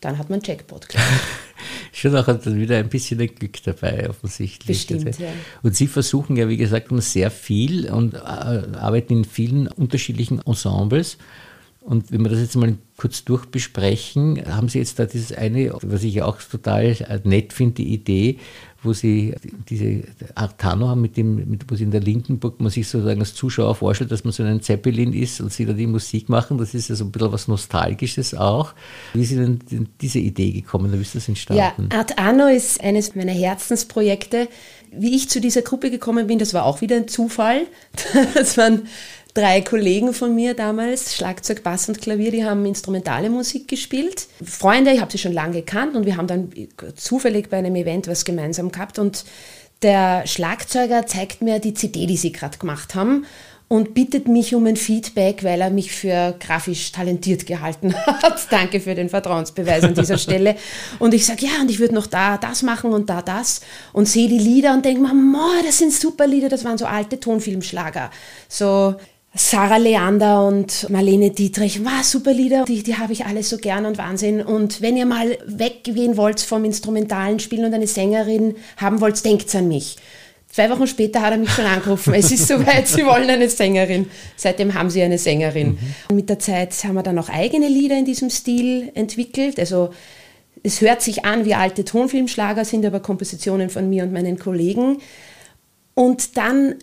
dann 0.00 0.18
hat 0.18 0.30
man 0.30 0.40
Jackpot. 0.42 0.88
Schon 1.92 2.16
auch 2.16 2.26
wieder 2.26 2.78
ein 2.78 2.88
bisschen 2.88 3.20
ein 3.20 3.34
Glück 3.34 3.62
dabei, 3.64 4.08
offensichtlich. 4.08 4.86
Bestimmt, 4.86 5.18
ja. 5.18 5.28
Und 5.62 5.76
Sie 5.76 5.86
versuchen 5.86 6.36
ja, 6.36 6.48
wie 6.48 6.56
gesagt, 6.56 6.88
sehr 7.02 7.30
viel 7.30 7.90
und 7.90 8.14
äh, 8.14 8.18
arbeiten 8.18 9.12
in 9.12 9.24
vielen 9.24 9.66
unterschiedlichen 9.68 10.40
Ensembles. 10.46 11.18
Und 11.90 12.12
wenn 12.12 12.22
wir 12.22 12.28
das 12.30 12.38
jetzt 12.38 12.54
mal 12.54 12.78
kurz 12.96 13.24
durchbesprechen, 13.24 14.40
haben 14.46 14.68
Sie 14.68 14.78
jetzt 14.78 15.00
da 15.00 15.06
dieses 15.06 15.32
eine, 15.32 15.72
was 15.82 16.04
ich 16.04 16.22
auch 16.22 16.40
total 16.40 16.96
nett 17.24 17.52
finde, 17.52 17.74
die 17.74 17.92
Idee, 17.92 18.38
wo 18.82 18.92
sie 18.92 19.34
diese 19.68 20.04
Artano 20.34 20.88
haben, 20.88 21.00
mit 21.02 21.16
dem, 21.16 21.50
mit, 21.50 21.70
wo 21.70 21.74
sie 21.74 21.84
in 21.84 21.90
der 21.90 22.00
Lindenburg 22.00 22.60
man 22.60 22.70
sich 22.70 22.88
sozusagen 22.88 23.20
als 23.20 23.34
Zuschauer 23.34 23.74
vorstellt, 23.74 24.10
dass 24.10 24.24
man 24.24 24.32
so 24.32 24.42
ein 24.42 24.62
Zeppelin 24.62 25.12
ist 25.12 25.40
und 25.40 25.52
sie 25.52 25.66
da 25.66 25.72
die 25.72 25.86
Musik 25.86 26.28
machen. 26.28 26.56
Das 26.58 26.74
ist 26.74 26.88
ja 26.88 26.94
so 26.94 27.04
ein 27.04 27.10
bisschen 27.10 27.32
was 27.32 27.48
Nostalgisches 27.48 28.34
auch. 28.34 28.72
Wie 29.12 29.22
ist 29.22 29.32
Ihnen 29.32 29.60
diese 30.00 30.18
Idee 30.18 30.52
gekommen? 30.52 30.92
Wie 30.92 31.02
ist 31.02 31.14
das 31.14 31.28
entstanden? 31.28 31.88
Ja, 31.90 31.98
Art 31.98 32.18
Anno 32.18 32.46
ist 32.46 32.80
eines 32.80 33.14
meiner 33.14 33.32
Herzensprojekte. 33.32 34.48
Wie 34.92 35.14
ich 35.14 35.28
zu 35.28 35.40
dieser 35.40 35.62
Gruppe 35.62 35.90
gekommen 35.90 36.26
bin, 36.26 36.38
das 36.38 36.54
war 36.54 36.64
auch 36.64 36.80
wieder 36.80 36.96
ein 36.96 37.08
Zufall. 37.08 37.66
Das 38.34 38.56
waren 38.56 38.82
drei 39.40 39.62
Kollegen 39.62 40.12
von 40.12 40.34
mir 40.34 40.54
damals, 40.54 41.16
Schlagzeug, 41.16 41.62
Bass 41.62 41.88
und 41.88 42.00
Klavier, 42.00 42.30
die 42.30 42.44
haben 42.44 42.66
instrumentale 42.66 43.30
Musik 43.30 43.68
gespielt. 43.68 44.26
Freunde, 44.44 44.92
ich 44.92 45.00
habe 45.00 45.10
sie 45.10 45.18
schon 45.18 45.32
lange 45.32 45.54
gekannt 45.54 45.96
und 45.96 46.04
wir 46.04 46.18
haben 46.18 46.26
dann 46.26 46.52
zufällig 46.96 47.48
bei 47.48 47.56
einem 47.56 47.74
Event 47.74 48.06
was 48.06 48.26
gemeinsam 48.26 48.70
gehabt 48.70 48.98
und 48.98 49.24
der 49.82 50.26
Schlagzeuger 50.26 51.06
zeigt 51.06 51.40
mir 51.40 51.58
die 51.58 51.72
CD, 51.72 52.04
die 52.04 52.18
sie 52.18 52.32
gerade 52.32 52.58
gemacht 52.58 52.94
haben 52.94 53.24
und 53.66 53.94
bittet 53.94 54.28
mich 54.28 54.54
um 54.54 54.66
ein 54.66 54.76
Feedback, 54.76 55.42
weil 55.42 55.62
er 55.62 55.70
mich 55.70 55.90
für 55.92 56.34
grafisch 56.38 56.92
talentiert 56.92 57.46
gehalten 57.46 57.94
hat. 58.06 58.46
Danke 58.50 58.78
für 58.80 58.94
den 58.94 59.08
Vertrauensbeweis 59.08 59.84
an 59.84 59.94
dieser 59.94 60.18
Stelle. 60.18 60.56
Und 60.98 61.14
ich 61.14 61.24
sage, 61.24 61.46
ja, 61.46 61.62
und 61.62 61.70
ich 61.70 61.78
würde 61.78 61.94
noch 61.94 62.08
da 62.08 62.36
das 62.36 62.62
machen 62.62 62.92
und 62.92 63.08
da 63.08 63.22
das 63.22 63.62
und 63.94 64.06
sehe 64.06 64.28
die 64.28 64.38
Lieder 64.38 64.74
und 64.74 64.84
denke 64.84 65.00
mir, 65.00 65.12
das 65.64 65.78
sind 65.78 65.94
super 65.94 66.26
Lieder, 66.26 66.50
das 66.50 66.64
waren 66.64 66.76
so 66.76 66.84
alte 66.84 67.20
Tonfilmschlager. 67.20 68.10
So 68.48 68.96
Sarah 69.34 69.76
Leander 69.76 70.46
und 70.46 70.90
Marlene 70.90 71.30
Dietrich, 71.30 71.84
war 71.84 72.02
super 72.02 72.32
Lieder, 72.32 72.64
die, 72.64 72.82
die 72.82 72.96
habe 72.96 73.12
ich 73.12 73.26
alle 73.26 73.44
so 73.44 73.58
gern 73.58 73.86
und 73.86 73.96
Wahnsinn. 73.96 74.42
Und 74.42 74.82
wenn 74.82 74.96
ihr 74.96 75.06
mal 75.06 75.38
weggehen 75.46 76.16
wollt 76.16 76.40
vom 76.40 76.64
instrumentalen 76.64 77.38
Spielen 77.38 77.66
und 77.66 77.74
eine 77.74 77.86
Sängerin 77.86 78.56
haben 78.76 79.00
wollt, 79.00 79.24
denkt 79.24 79.54
an 79.54 79.68
mich. 79.68 79.96
Zwei 80.48 80.68
Wochen 80.68 80.88
später 80.88 81.22
hat 81.22 81.30
er 81.30 81.38
mich 81.38 81.50
schon 81.50 81.64
angerufen. 81.64 82.12
Es 82.12 82.32
ist 82.32 82.48
soweit, 82.48 82.88
Sie 82.88 83.06
wollen 83.06 83.30
eine 83.30 83.48
Sängerin. 83.48 84.10
Seitdem 84.36 84.74
haben 84.74 84.90
Sie 84.90 85.00
eine 85.00 85.16
Sängerin. 85.16 85.78
Mhm. 86.08 86.16
Mit 86.16 86.28
der 86.28 86.40
Zeit 86.40 86.74
haben 86.82 86.94
wir 86.94 87.04
dann 87.04 87.18
auch 87.20 87.28
eigene 87.28 87.68
Lieder 87.68 87.96
in 87.96 88.04
diesem 88.04 88.30
Stil 88.30 88.90
entwickelt. 88.94 89.60
Also 89.60 89.90
es 90.64 90.80
hört 90.80 91.02
sich 91.02 91.24
an 91.24 91.44
wie 91.44 91.54
alte 91.54 91.84
Tonfilmschlager, 91.84 92.64
sind 92.64 92.84
aber 92.84 92.98
Kompositionen 92.98 93.70
von 93.70 93.88
mir 93.88 94.02
und 94.02 94.12
meinen 94.12 94.40
Kollegen. 94.40 94.98
Und 95.94 96.36
dann 96.36 96.74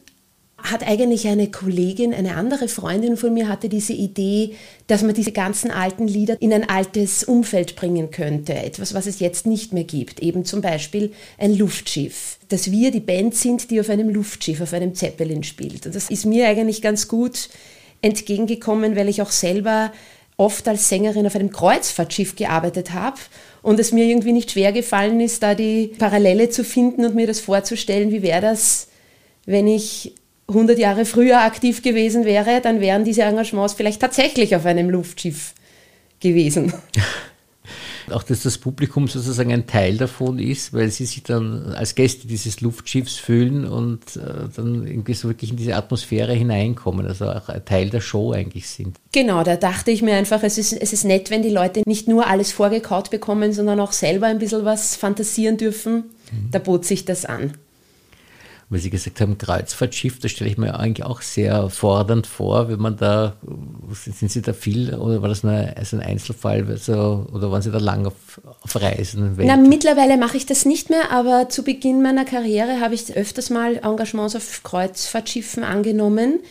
hat 0.58 0.86
eigentlich 0.86 1.28
eine 1.28 1.50
Kollegin, 1.52 2.14
eine 2.14 2.36
andere 2.36 2.68
Freundin 2.68 3.16
von 3.16 3.34
mir 3.34 3.48
hatte 3.48 3.70
diese 3.70 3.94
Idee, 3.94 4.56
dass 4.88 5.04
man 5.04 5.14
diese 5.14 5.32
ganzen 5.32 5.70
alten 5.70 6.08
Lieder 6.08 6.42
in 6.42 6.52
ein 6.52 6.68
altes 6.68 7.24
Umfeld 7.24 7.76
bringen 7.76 8.10
könnte. 8.10 8.54
Etwas, 8.54 8.94
was 8.94 9.06
es 9.06 9.20
jetzt 9.20 9.46
nicht 9.46 9.72
mehr 9.72 9.84
gibt. 9.84 10.20
Eben 10.20 10.46
zum 10.46 10.62
Beispiel 10.62 11.12
ein 11.38 11.56
Luftschiff. 11.56 12.40
Dass 12.50 12.72
wir 12.72 12.92
die 12.92 13.00
Band 13.00 13.36
sind, 13.36 13.70
die 13.70 13.80
auf 13.80 13.90
einem 13.90 14.10
Luftschiff, 14.10 14.60
auf 14.60 14.74
einem 14.74 14.96
Zeppelin 14.96 15.44
spielt. 15.44 15.86
Und 15.86 15.96
das 15.96 16.10
ist 16.10 16.26
mir 16.26 16.48
eigentlich 16.48 16.82
ganz 16.82 17.08
gut 17.08 17.50
entgegengekommen, 18.02 18.96
weil 18.96 19.10
ich 19.10 19.22
auch 19.22 19.32
selber 19.32 19.92
oft 20.38 20.68
als 20.68 20.90
Sängerin 20.90 21.26
auf 21.26 21.36
einem 21.36 21.52
Kreuzfahrtschiff 21.52 22.36
gearbeitet 22.36 22.94
habe 22.94 23.18
und 23.64 23.80
es 23.80 23.92
mir 23.92 24.06
irgendwie 24.06 24.34
nicht 24.34 24.52
schwer 24.52 24.72
gefallen 24.72 25.20
ist, 25.20 25.42
da 25.42 25.56
die 25.56 25.94
Parallele 25.98 26.50
zu 26.50 26.64
finden 26.64 27.06
und 27.06 27.16
mir 27.16 27.26
das 27.26 27.40
vorzustellen, 27.40 28.12
wie 28.12 28.22
wäre 28.22 28.42
das, 28.42 28.88
wenn 29.46 29.68
ich 29.68 30.14
100 30.48 30.80
Jahre 30.80 31.06
früher 31.06 31.42
aktiv 31.42 31.82
gewesen 31.82 32.24
wäre, 32.24 32.62
dann 32.62 32.80
wären 32.80 33.04
diese 33.04 33.24
Engagements 33.24 33.74
vielleicht 33.74 34.02
tatsächlich 34.02 34.56
auf 34.56 34.66
einem 34.66 34.90
Luftschiff 34.90 35.54
gewesen. 36.20 36.74
Auch 38.10 38.24
dass 38.24 38.44
das 38.44 38.58
Publikum 38.58 39.10
sozusagen 39.10 39.52
ein 39.52 39.68
Teil 39.68 39.98
davon 39.98 40.40
ist, 40.40 40.72
weil 40.72 40.90
sie 40.92 41.06
sich 41.06 41.24
dann 41.24 41.74
als 41.74 41.94
Gäste 41.94 42.26
dieses 42.26 42.62
Luftschiffs 42.62 43.18
fühlen 43.18 43.66
und 43.66 44.16
äh, 44.16 44.48
dann 44.56 44.88
irgendwie 44.88 45.14
so 45.14 45.28
wirklich 45.28 45.52
in 45.52 45.58
diese 45.58 45.76
Atmosphäre 45.76 46.32
hineinkommen, 46.32 47.06
also 47.06 47.26
auch 47.26 47.50
ein 47.50 47.66
Teil 47.66 47.90
der 47.90 48.00
Show 48.00 48.32
eigentlich 48.32 48.70
sind. 48.70 48.96
Genau, 49.12 49.44
da 49.44 49.58
dachte 49.58 49.92
ich 49.92 50.02
mir 50.02 50.16
einfach, 50.16 50.42
es 50.44 50.58
ist, 50.58 50.72
es 50.72 50.94
ist 50.94 51.04
nett, 51.04 51.30
wenn 51.32 51.44
die 51.44 51.50
Leute 51.50 51.82
nicht 51.86 52.08
nur 52.08 52.28
alles 52.28 52.54
vorgekaut 52.54 53.10
bekommen, 53.10 53.52
sondern 53.52 53.82
auch 53.82 53.92
selber 53.92 54.28
ein 54.28 54.40
bisschen 54.40 54.64
was 54.64 54.96
fantasieren 54.96 55.58
dürfen. 55.58 56.06
Mhm. 56.32 56.52
Da 56.52 56.60
bot 56.60 56.86
sich 56.86 57.04
das 57.04 57.26
an 57.26 57.56
weil 58.70 58.80
Sie 58.80 58.90
gesagt 58.90 59.22
haben, 59.22 59.38
Kreuzfahrtschiff, 59.38 60.20
das 60.20 60.32
stelle 60.32 60.50
ich 60.50 60.58
mir 60.58 60.78
eigentlich 60.78 61.06
auch 61.06 61.22
sehr 61.22 61.70
fordernd 61.70 62.28
vor, 62.28 62.68
wenn 62.68 62.80
man 62.80 62.98
da, 62.98 63.38
sind 63.94 64.30
Sie 64.30 64.42
da 64.42 64.52
viel 64.52 64.94
oder 64.94 65.22
war 65.22 65.30
das 65.30 65.44
nur 65.44 65.54
ein 65.54 66.02
Einzelfall 66.02 66.66
also, 66.68 67.28
oder 67.32 67.50
waren 67.50 67.62
Sie 67.62 67.72
da 67.72 67.78
lang 67.78 68.08
auf, 68.08 68.42
auf 68.62 68.76
Reisen? 68.76 69.38
Na, 69.38 69.56
mittlerweile 69.56 70.18
mache 70.18 70.36
ich 70.36 70.46
das 70.46 70.66
nicht 70.66 70.90
mehr, 70.90 71.12
aber 71.12 71.48
zu 71.48 71.64
Beginn 71.64 72.02
meiner 72.02 72.26
Karriere 72.26 72.82
habe 72.82 72.94
ich 72.94 73.16
öfters 73.16 73.50
mal 73.50 73.78
Engagements 73.78 74.36
auf 74.36 74.64
Kreuzfahrtschiffen 74.64 75.64
angenommen. 75.64 76.42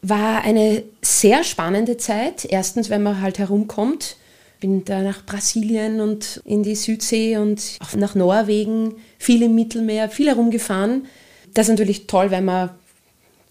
War 0.00 0.42
eine 0.42 0.82
sehr 1.02 1.44
spannende 1.44 1.98
Zeit. 1.98 2.46
Erstens, 2.46 2.88
wenn 2.88 3.02
man 3.02 3.20
halt 3.20 3.38
herumkommt. 3.38 4.16
Bin 4.60 4.84
da 4.84 5.00
nach 5.00 5.24
Brasilien 5.24 6.00
und 6.00 6.42
in 6.44 6.62
die 6.62 6.74
Südsee 6.74 7.38
und 7.38 7.78
auch 7.80 7.94
nach 7.94 8.14
Norwegen, 8.14 8.94
viel 9.18 9.42
im 9.42 9.54
Mittelmeer, 9.54 10.10
viel 10.10 10.28
herumgefahren 10.28 11.06
das 11.54 11.68
ist 11.68 11.70
natürlich 11.70 12.06
toll, 12.06 12.30
wenn 12.30 12.44
man 12.44 12.70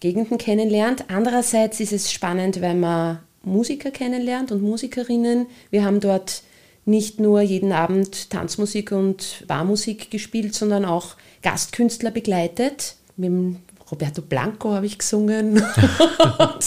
Gegenden 0.00 0.38
kennenlernt. 0.38 1.04
Andererseits 1.08 1.80
ist 1.80 1.92
es 1.92 2.12
spannend, 2.12 2.60
wenn 2.60 2.80
man 2.80 3.18
Musiker 3.42 3.90
kennenlernt 3.90 4.52
und 4.52 4.62
Musikerinnen. 4.62 5.46
Wir 5.70 5.84
haben 5.84 6.00
dort 6.00 6.42
nicht 6.86 7.20
nur 7.20 7.40
jeden 7.40 7.72
Abend 7.72 8.30
Tanzmusik 8.30 8.92
und 8.92 9.44
Barmusik 9.46 10.10
gespielt, 10.10 10.54
sondern 10.54 10.84
auch 10.84 11.16
Gastkünstler 11.42 12.10
begleitet. 12.10 12.96
Mit 13.16 13.56
Roberto 13.90 14.22
Blanco 14.22 14.72
habe 14.72 14.86
ich 14.86 14.98
gesungen. 14.98 15.54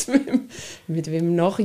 mit, 0.08 0.42
mit, 0.88 1.12
wem 1.12 1.36
noch? 1.36 1.60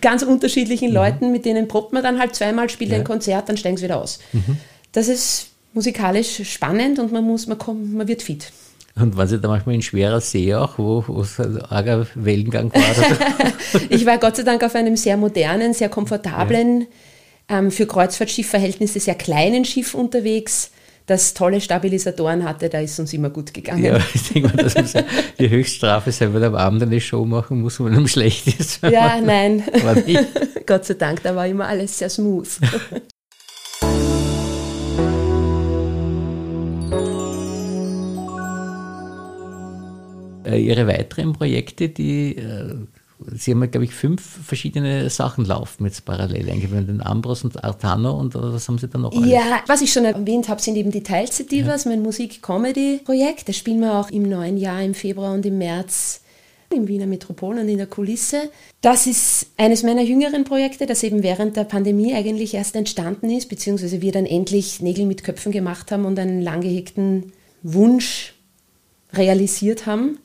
Ganz 0.00 0.22
unterschiedlichen 0.22 0.88
mhm. 0.88 0.94
Leuten, 0.94 1.32
mit 1.32 1.44
denen 1.44 1.68
probt 1.68 1.92
man 1.92 2.02
dann 2.02 2.18
halt 2.18 2.34
zweimal, 2.34 2.70
spielt 2.70 2.92
ja. 2.92 2.98
ein 2.98 3.04
Konzert, 3.04 3.48
dann 3.48 3.56
steigen 3.56 3.76
sie 3.76 3.84
wieder 3.84 4.00
aus. 4.00 4.20
Mhm. 4.32 4.56
Das 4.92 5.08
ist 5.08 5.48
musikalisch 5.72 6.42
spannend 6.50 6.98
und 6.98 7.12
man 7.12 7.24
muss, 7.24 7.46
man 7.46 7.58
kommt, 7.58 7.92
man 7.92 8.06
wird 8.08 8.22
fit. 8.22 8.52
Und 8.94 9.16
waren 9.16 9.26
Sie 9.26 9.40
da 9.40 9.48
manchmal 9.48 9.74
in 9.74 9.82
schwerer 9.82 10.20
See 10.20 10.54
auch, 10.54 10.78
wo, 10.78 11.02
es 11.22 11.40
ein 11.40 11.60
arger 11.62 12.06
Wellengang 12.14 12.72
war? 12.74 13.80
ich 13.88 14.04
war 14.04 14.18
Gott 14.18 14.36
sei 14.36 14.42
Dank 14.42 14.62
auf 14.62 14.74
einem 14.74 14.96
sehr 14.96 15.16
modernen, 15.16 15.72
sehr 15.72 15.88
komfortablen, 15.88 16.86
ja. 17.48 17.58
ähm, 17.58 17.70
für 17.70 17.86
Kreuzfahrtschiffverhältnisse 17.86 19.00
sehr 19.00 19.14
kleinen 19.14 19.64
Schiff 19.64 19.94
unterwegs, 19.94 20.72
das 21.06 21.34
tolle 21.34 21.60
Stabilisatoren 21.60 22.44
hatte, 22.44 22.68
da 22.68 22.80
ist 22.80 22.98
uns 23.00 23.12
immer 23.12 23.30
gut 23.30 23.52
gegangen. 23.52 23.84
Ja, 23.84 23.98
ich 24.14 24.32
denke 24.32 24.48
mal, 24.48 24.62
das 24.62 24.74
muss 24.76 24.92
die 25.38 25.50
Höchststrafe 25.50 26.12
sein, 26.12 26.32
wenn 26.32 26.40
man 26.40 26.50
am 26.50 26.54
Abend 26.54 26.82
eine 26.82 27.00
Show 27.00 27.24
machen 27.24 27.60
muss, 27.60 27.80
wenn 27.80 27.88
einem 27.88 28.08
schlecht 28.08 28.46
ist. 28.58 28.82
Ja, 28.82 29.20
nein. 29.20 29.64
Gott 30.66 30.84
sei 30.84 30.94
Dank, 30.94 31.22
da 31.22 31.34
war 31.34 31.46
immer 31.46 31.66
alles 31.66 31.98
sehr 31.98 32.08
smooth. 32.08 32.48
ihre 40.56 40.86
weiteren 40.86 41.32
Projekte, 41.32 41.88
die 41.88 42.36
äh, 42.36 42.74
Sie 43.36 43.52
haben, 43.52 43.70
glaube 43.70 43.84
ich, 43.84 43.94
fünf 43.94 44.20
verschiedene 44.20 45.08
Sachen 45.08 45.44
laufen 45.44 45.84
jetzt 45.84 46.04
parallel. 46.04 46.50
Eigentlich 46.50 46.70
den 46.70 47.00
Ambros 47.00 47.44
und 47.44 47.62
Artano 47.62 48.18
und 48.18 48.34
was 48.34 48.66
haben 48.68 48.78
Sie 48.78 48.88
da 48.88 48.98
noch? 48.98 49.12
Alles? 49.12 49.30
Ja, 49.30 49.60
was 49.66 49.80
ich 49.80 49.92
schon 49.92 50.04
erwähnt 50.04 50.48
habe, 50.48 50.60
sind 50.60 50.76
eben 50.76 50.90
die 50.90 51.02
Teilsativas, 51.04 51.84
ja. 51.84 51.90
mein 51.90 52.02
Musik-Comedy-Projekt. 52.02 53.48
Das 53.48 53.56
spielen 53.56 53.80
wir 53.80 53.94
auch 53.94 54.10
im 54.10 54.28
neuen 54.28 54.56
Jahr, 54.56 54.82
im 54.82 54.94
Februar 54.94 55.34
und 55.34 55.46
im 55.46 55.58
März 55.58 56.20
im 56.72 56.88
Wiener 56.88 57.06
Metropol 57.06 57.58
und 57.58 57.68
in 57.68 57.76
der 57.76 57.86
Kulisse. 57.86 58.50
Das 58.80 59.06
ist 59.06 59.48
eines 59.58 59.82
meiner 59.82 60.02
jüngeren 60.02 60.44
Projekte, 60.44 60.86
das 60.86 61.02
eben 61.02 61.22
während 61.22 61.56
der 61.56 61.64
Pandemie 61.64 62.14
eigentlich 62.14 62.54
erst 62.54 62.76
entstanden 62.76 63.28
ist, 63.28 63.50
beziehungsweise 63.50 64.00
wir 64.00 64.10
dann 64.10 64.24
endlich 64.26 64.80
Nägel 64.80 65.04
mit 65.04 65.22
Köpfen 65.22 65.52
gemacht 65.52 65.92
haben 65.92 66.06
und 66.06 66.18
einen 66.18 66.40
lang 66.40 66.62
gehegten 66.62 67.32
Wunsch 67.62 68.34
realisiert 69.12 69.84
haben. 69.84 70.18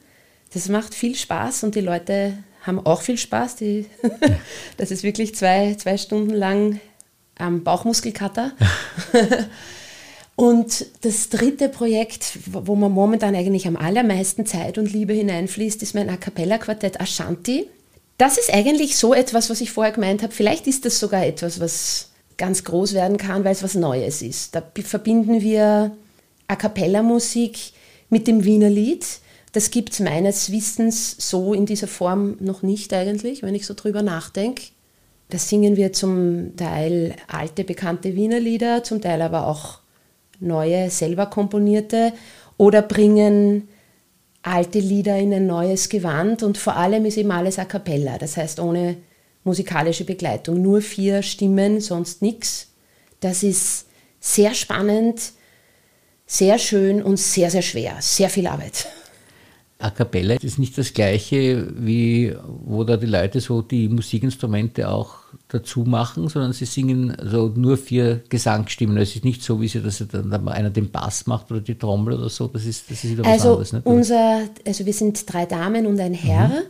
Das 0.54 0.70
macht 0.70 0.94
viel 0.94 1.16
Spaß 1.16 1.64
und 1.64 1.76
die 1.76 1.82
Leute 1.82 2.34
haben 2.64 2.86
auch 2.86 3.02
viel 3.02 3.18
Spaß. 3.18 3.56
Die, 3.58 3.86
das 4.78 4.92
ist 4.92 5.04
wirklich 5.04 5.36
zwei, 5.36 5.76
zwei 5.76 5.98
Stunden 5.98 6.34
lang 6.34 6.80
am 7.38 7.64
Bauchmuskelkater. 7.64 8.52
und 10.36 10.86
das 11.02 11.30
dritte 11.30 11.70
Projekt, 11.70 12.40
wo 12.46 12.76
man 12.76 12.92
momentan 12.92 13.36
eigentlich 13.36 13.68
am 13.68 13.78
allermeisten 13.78 14.46
Zeit 14.46 14.78
und 14.78 14.92
Liebe 14.92 15.14
hineinfließt, 15.14 15.82
ist 15.84 15.96
mein 15.96 16.10
A 16.10 16.18
Cappella-Quartett 16.18 17.00
Ashanti. 17.00 17.68
Das 18.18 18.38
ist 18.38 18.54
eigentlich 18.54 18.98
so 18.98 19.14
etwas, 19.14 19.50
was 19.50 19.62
ich 19.62 19.72
vorher 19.72 19.94
gemeint 19.94 20.24
habe. 20.24 20.34
Vielleicht 20.34 20.68
ist 20.68 20.86
das 20.86 21.00
sogar 21.00 21.26
etwas, 21.26 21.60
was 21.60 22.10
ganz 22.38 22.64
groß 22.64 22.94
werden 22.94 23.18
kann, 23.18 23.44
weil 23.44 23.52
es 23.52 23.64
was 23.64 23.76
Neues 23.76 24.22
ist. 24.22 24.56
Da 24.56 24.64
verbinden 24.84 25.42
wir 25.42 25.96
A 26.48 26.56
Cappella-Musik 26.56 27.58
mit 28.10 28.28
dem 28.28 28.44
Wiener 28.44 28.70
Lied 28.70 29.06
das 29.54 29.72
gibt 29.72 29.94
es 29.94 30.00
meines 30.00 30.52
Wissens 30.52 31.16
so 31.18 31.54
in 31.54 31.66
dieser 31.66 31.88
Form 31.88 32.38
noch 32.40 32.64
nicht 32.64 32.94
eigentlich, 32.94 33.44
wenn 33.44 33.56
ich 33.56 33.66
so 33.66 33.74
drüber 33.74 34.02
nachdenke. 34.02 34.64
Da 35.30 35.38
singen 35.38 35.76
wir 35.76 35.94
zum 35.94 36.56
Teil 36.56 37.16
alte, 37.28 37.64
bekannte 37.64 38.16
Wiener 38.16 38.40
Lieder, 38.40 38.84
zum 38.84 39.02
Teil 39.02 39.22
aber 39.22 39.48
auch 39.48 39.80
neue, 40.40 40.90
selber 40.90 41.26
komponierte 41.26 42.14
oder 42.58 42.82
bringen 42.82 43.68
alte 44.42 44.80
Lieder 44.80 45.18
in 45.18 45.34
ein 45.34 45.48
neues 45.48 45.90
Gewand 45.90 46.44
und 46.44 46.58
vor 46.58 46.76
allem 46.78 47.06
ist 47.06 47.18
eben 47.18 47.32
alles 47.32 47.60
a 47.60 47.66
cappella, 47.66 48.18
das 48.18 48.38
heißt 48.38 48.60
ohne 48.60 48.98
musikalische 49.44 50.06
Begleitung, 50.06 50.62
nur 50.62 50.82
vier 50.82 51.22
Stimmen, 51.22 51.82
sonst 51.82 52.22
nichts. 52.22 52.68
Das 53.20 53.44
ist 53.44 53.88
sehr 54.20 54.54
spannend, 54.54 55.34
sehr 56.26 56.60
schön 56.60 57.02
und 57.02 57.18
sehr, 57.18 57.50
sehr 57.50 57.62
schwer, 57.62 57.98
sehr 58.00 58.30
viel 58.30 58.48
Arbeit. 58.48 58.88
A 59.80 59.92
cappella 59.92 60.36
ist 60.36 60.58
nicht 60.58 60.76
das 60.78 60.92
gleiche, 60.94 61.68
wie 61.78 62.36
wo 62.66 62.84
da 62.84 62.98
die 62.98 63.06
Leute 63.06 63.40
so 63.40 63.62
die 63.62 63.88
Musikinstrumente 63.88 64.90
auch 64.90 65.18
dazu 65.50 65.82
machen, 65.82 66.28
sondern 66.30 66.52
sie 66.54 66.66
singen 66.66 67.16
so 67.24 67.54
nur 67.56 67.78
vier 67.78 68.24
Gesangsstimmen. 68.28 68.98
Es 68.98 69.16
ist 69.16 69.24
nicht 69.24 69.44
so, 69.44 69.62
wie 69.62 69.68
sie 69.68 69.82
das 69.82 70.04
dann 70.12 70.48
einer 70.48 70.72
den 70.72 70.90
Bass 70.90 71.28
macht 71.28 71.52
oder 71.52 71.62
die 71.62 71.76
Trommel 71.76 72.16
oder 72.16 72.30
so. 72.30 72.48
Das 72.48 72.66
ist, 72.66 72.90
das 72.90 73.04
ist 73.04 73.12
wieder 73.12 73.24
was 73.24 73.34
also 73.34 73.50
anderes. 73.50 73.74
Nicht? 73.74 73.86
Unser, 73.86 74.50
also 74.66 74.86
wir 74.86 74.94
sind 74.94 75.32
drei 75.32 75.46
Damen 75.46 75.86
und 75.86 76.00
ein 76.00 76.16
Herr. 76.16 76.48
Mhm. 76.48 76.64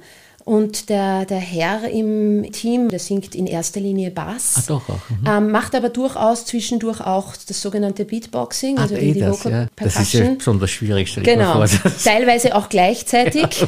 Und 0.47 0.87
der, 0.87 1.25
der 1.25 1.39
Herr 1.39 1.89
im 1.89 2.49
Team, 2.53 2.87
der 2.87 2.99
singt 2.99 3.35
in 3.35 3.47
erster 3.47 3.81
Linie 3.81 4.11
Bass, 4.11 4.53
ah, 4.55 4.63
doch 4.65 4.87
auch. 4.87 5.09
Mhm. 5.09 5.27
Ähm, 5.27 5.51
macht 5.51 5.75
aber 5.75 5.89
durchaus 5.89 6.45
zwischendurch 6.45 7.01
auch 7.01 7.33
das 7.35 7.61
sogenannte 7.61 8.05
Beatboxing, 8.05 8.77
also 8.77 8.95
ah, 8.95 8.97
die, 8.97 9.19
das, 9.19 9.39
Vocal 9.39 9.51
ja. 9.51 9.67
Percussion. 9.75 10.03
Das 10.03 10.13
ist 10.13 10.13
ja 10.13 10.35
besonders 10.35 10.71
schwierig, 10.71 11.09
stelle 11.09 11.25
genau. 11.25 11.67
vor. 11.67 11.91
Teilweise 12.03 12.55
auch 12.55 12.69
gleichzeitig. 12.69 13.43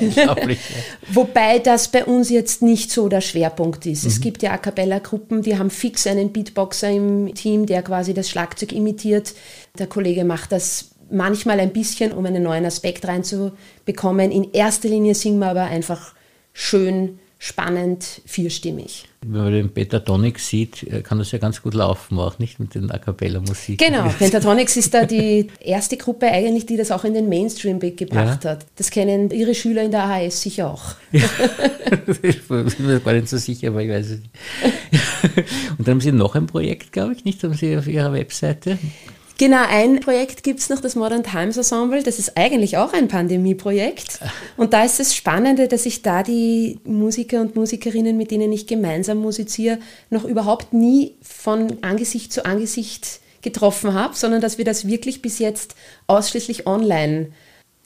Wobei 1.12 1.60
das 1.60 1.90
bei 1.90 2.06
uns 2.06 2.30
jetzt 2.30 2.62
nicht 2.62 2.92
so 2.92 3.10
der 3.10 3.20
Schwerpunkt 3.20 3.86
ist. 3.86 4.06
Mhm. 4.06 4.10
Es 4.12 4.22
gibt 4.22 4.42
ja 4.42 4.54
A 4.54 4.58
Cappella-Gruppen, 4.58 5.42
die 5.42 5.58
haben 5.58 5.72
fix 5.72 6.08
einen 6.08 6.32
Beatboxer 6.32 6.90
im 6.92 7.36
Team, 7.36 7.66
der 7.66 7.82
quasi 7.82 8.14
das 8.14 8.30
Schlagzeug 8.30 8.72
imitiert. 8.72 9.34
Der 9.78 9.88
Kollege 9.88 10.24
macht 10.24 10.54
das 10.54 10.92
manchmal 11.12 11.60
ein 11.60 11.74
bisschen, 11.74 12.14
um 12.14 12.26
einen 12.26 12.44
neuen 12.44 12.64
Aspekt 12.64 13.06
reinzubekommen. 13.06 14.32
In 14.32 14.54
erster 14.54 14.88
Linie 14.88 15.14
singen 15.14 15.40
wir 15.40 15.50
aber 15.50 15.64
einfach 15.64 16.14
schön, 16.54 17.20
spannend, 17.40 18.22
vierstimmig. 18.26 19.06
Wenn 19.22 19.44
man 19.44 19.54
den 19.54 19.70
Pentatonix 19.74 20.48
sieht, 20.48 20.84
äh, 20.84 21.02
kann 21.02 21.18
das 21.18 21.32
ja 21.32 21.40
ganz 21.40 21.62
gut 21.62 21.74
laufen, 21.74 22.20
auch 22.20 22.38
nicht 22.38 22.60
mit 22.60 22.76
den 22.76 22.92
A 22.92 22.98
Cappella-Musik. 22.98 23.80
Genau, 23.80 24.10
Pentatonix 24.20 24.76
ist 24.78 24.94
da 24.94 25.06
die 25.06 25.48
erste 25.60 25.98
Gruppe 25.98 26.28
eigentlich, 26.28 26.66
die 26.66 26.78
das 26.78 26.92
auch 26.92 27.06
in 27.06 27.14
den 27.14 27.30
Mainstream 27.30 27.80
gebracht 27.80 28.44
ja. 28.44 28.52
hat. 28.52 28.66
Das 28.76 28.92
kennen 28.92 29.32
ihre 29.32 29.56
Schüler 29.56 29.84
in 29.84 29.92
der 29.92 30.04
AHS 30.04 30.42
sicher 30.42 30.70
auch. 30.70 30.96
Ja, 31.12 31.30
ich 32.22 32.48
bin 32.48 32.66
mir 32.80 33.00
gar 33.00 33.14
nicht 33.14 33.30
so 33.30 33.38
sicher, 33.38 33.70
aber 33.70 33.84
ich 33.84 33.90
weiß 33.90 34.06
es 34.06 34.20
nicht. 34.20 34.32
Und 35.78 35.88
dann 35.88 35.96
haben 35.96 36.02
Sie 36.02 36.12
noch 36.12 36.36
ein 36.36 36.46
Projekt, 36.46 36.92
glaube 36.92 37.14
ich, 37.14 37.24
nicht? 37.24 37.42
Haben 37.44 37.54
Sie 37.54 37.78
auf 37.78 37.88
Ihrer 37.88 38.14
Webseite? 38.14 38.78
Genau, 39.40 39.64
ein 39.70 40.02
Projekt 40.02 40.44
gibt 40.44 40.60
es 40.60 40.68
noch, 40.68 40.82
das 40.82 40.98
Modern 40.98 41.24
Times 41.24 41.56
Ensemble. 41.56 42.04
Das 42.04 42.20
ist 42.20 42.38
eigentlich 42.38 42.76
auch 42.76 42.92
ein 42.92 43.08
Pandemieprojekt. 43.08 44.20
Und 44.58 44.74
da 44.74 44.84
ist 44.84 45.00
das 45.00 45.16
Spannende, 45.16 45.70
dass 45.70 45.86
ich 45.86 46.02
da 46.02 46.24
die 46.24 46.78
Musiker 46.84 47.40
und 47.40 47.56
Musikerinnen, 47.56 48.18
mit 48.18 48.32
denen 48.32 48.52
ich 48.52 48.68
gemeinsam 48.68 49.20
musiziere, 49.20 49.80
noch 50.10 50.26
überhaupt 50.26 50.74
nie 50.74 51.16
von 51.22 51.82
Angesicht 51.82 52.34
zu 52.34 52.46
Angesicht 52.46 53.22
getroffen 53.42 53.94
habe, 53.94 54.14
sondern 54.14 54.42
dass 54.42 54.58
wir 54.58 54.66
das 54.66 54.86
wirklich 54.86 55.22
bis 55.22 55.40
jetzt 55.40 55.74
ausschließlich 56.08 56.68
online 56.68 57.32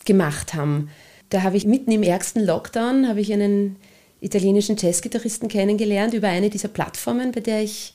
gemacht 0.06 0.56
haben. 0.56 0.89
Da 1.30 1.44
habe 1.44 1.56
ich 1.58 1.68
mitten 1.68 1.92
im 1.92 2.02
ärgsten 2.02 2.44
Lockdown 2.44 3.08
habe 3.08 3.22
ich 3.22 3.32
einen 3.32 3.76
italienischen 4.22 4.76
Jazzgitarristen 4.76 5.50
kennengelernt 5.50 6.16
über 6.16 6.30
eine 6.30 6.50
dieser 6.50 6.70
Plattformen, 6.70 7.32
bei 7.32 7.42
der 7.42 7.62
ich 7.62 7.94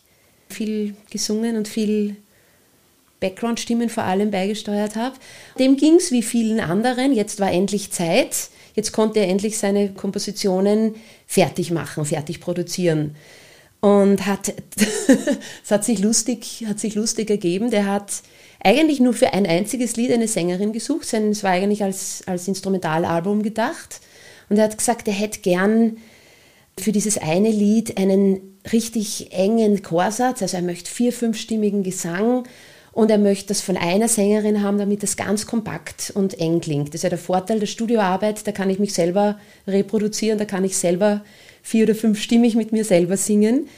viel 0.48 0.94
gesungen 1.10 1.56
und 1.56 1.66
viel 1.66 2.14
Background-Stimmen 3.20 3.88
vor 3.88 4.04
allem 4.04 4.30
beigesteuert 4.30 4.96
habe. 4.96 5.16
Dem 5.58 5.76
ging 5.76 5.96
es 5.96 6.12
wie 6.12 6.22
vielen 6.22 6.60
anderen. 6.60 7.12
Jetzt 7.12 7.40
war 7.40 7.50
endlich 7.50 7.90
Zeit. 7.90 8.50
Jetzt 8.74 8.92
konnte 8.92 9.20
er 9.20 9.28
endlich 9.28 9.58
seine 9.58 9.92
Kompositionen 9.92 10.94
fertig 11.26 11.70
machen, 11.70 12.04
fertig 12.04 12.40
produzieren. 12.40 13.16
Und 13.80 14.26
hat, 14.26 14.54
es 15.64 15.70
hat 15.70 15.84
sich 15.84 15.98
lustig, 16.00 16.64
hat 16.68 16.78
sich 16.78 16.94
lustig 16.94 17.30
ergeben. 17.30 17.70
Der 17.70 17.86
hat 17.86 18.22
eigentlich 18.62 19.00
nur 19.00 19.14
für 19.14 19.32
ein 19.32 19.46
einziges 19.46 19.96
Lied 19.96 20.12
eine 20.12 20.28
Sängerin 20.28 20.72
gesucht. 20.72 21.12
Es 21.12 21.42
war 21.42 21.50
eigentlich 21.50 21.82
als, 21.82 22.22
als 22.26 22.48
Instrumentalalbum 22.48 23.42
gedacht. 23.42 24.00
Und 24.48 24.58
er 24.58 24.64
hat 24.64 24.78
gesagt, 24.78 25.08
er 25.08 25.14
hätte 25.14 25.40
gern 25.40 25.98
für 26.78 26.92
dieses 26.92 27.18
eine 27.18 27.50
Lied 27.50 27.98
einen 27.98 28.58
richtig 28.72 29.32
engen 29.32 29.82
Chorsatz. 29.82 30.42
Also 30.42 30.56
er 30.56 30.62
möchte 30.62 30.90
vier, 30.90 31.12
fünfstimmigen 31.12 31.82
Gesang 31.82 32.44
und 32.98 33.12
er 33.12 33.18
möchte 33.18 33.46
das 33.46 33.60
von 33.60 33.76
einer 33.76 34.08
Sängerin 34.08 34.60
haben, 34.60 34.76
damit 34.76 35.04
das 35.04 35.16
ganz 35.16 35.46
kompakt 35.46 36.10
und 36.16 36.40
eng 36.40 36.60
klingt. 36.60 36.88
Das 36.88 36.96
ist 36.96 37.02
ja 37.04 37.08
der 37.08 37.16
Vorteil 37.16 37.60
der 37.60 37.68
Studioarbeit, 37.68 38.44
da 38.44 38.50
kann 38.50 38.70
ich 38.70 38.80
mich 38.80 38.92
selber 38.92 39.38
reproduzieren, 39.68 40.36
da 40.36 40.44
kann 40.44 40.64
ich 40.64 40.76
selber 40.76 41.24
vier 41.62 41.84
oder 41.84 41.94
fünf 41.94 42.20
stimmig 42.20 42.56
mit 42.56 42.72
mir 42.72 42.84
selber 42.84 43.16
singen. 43.16 43.68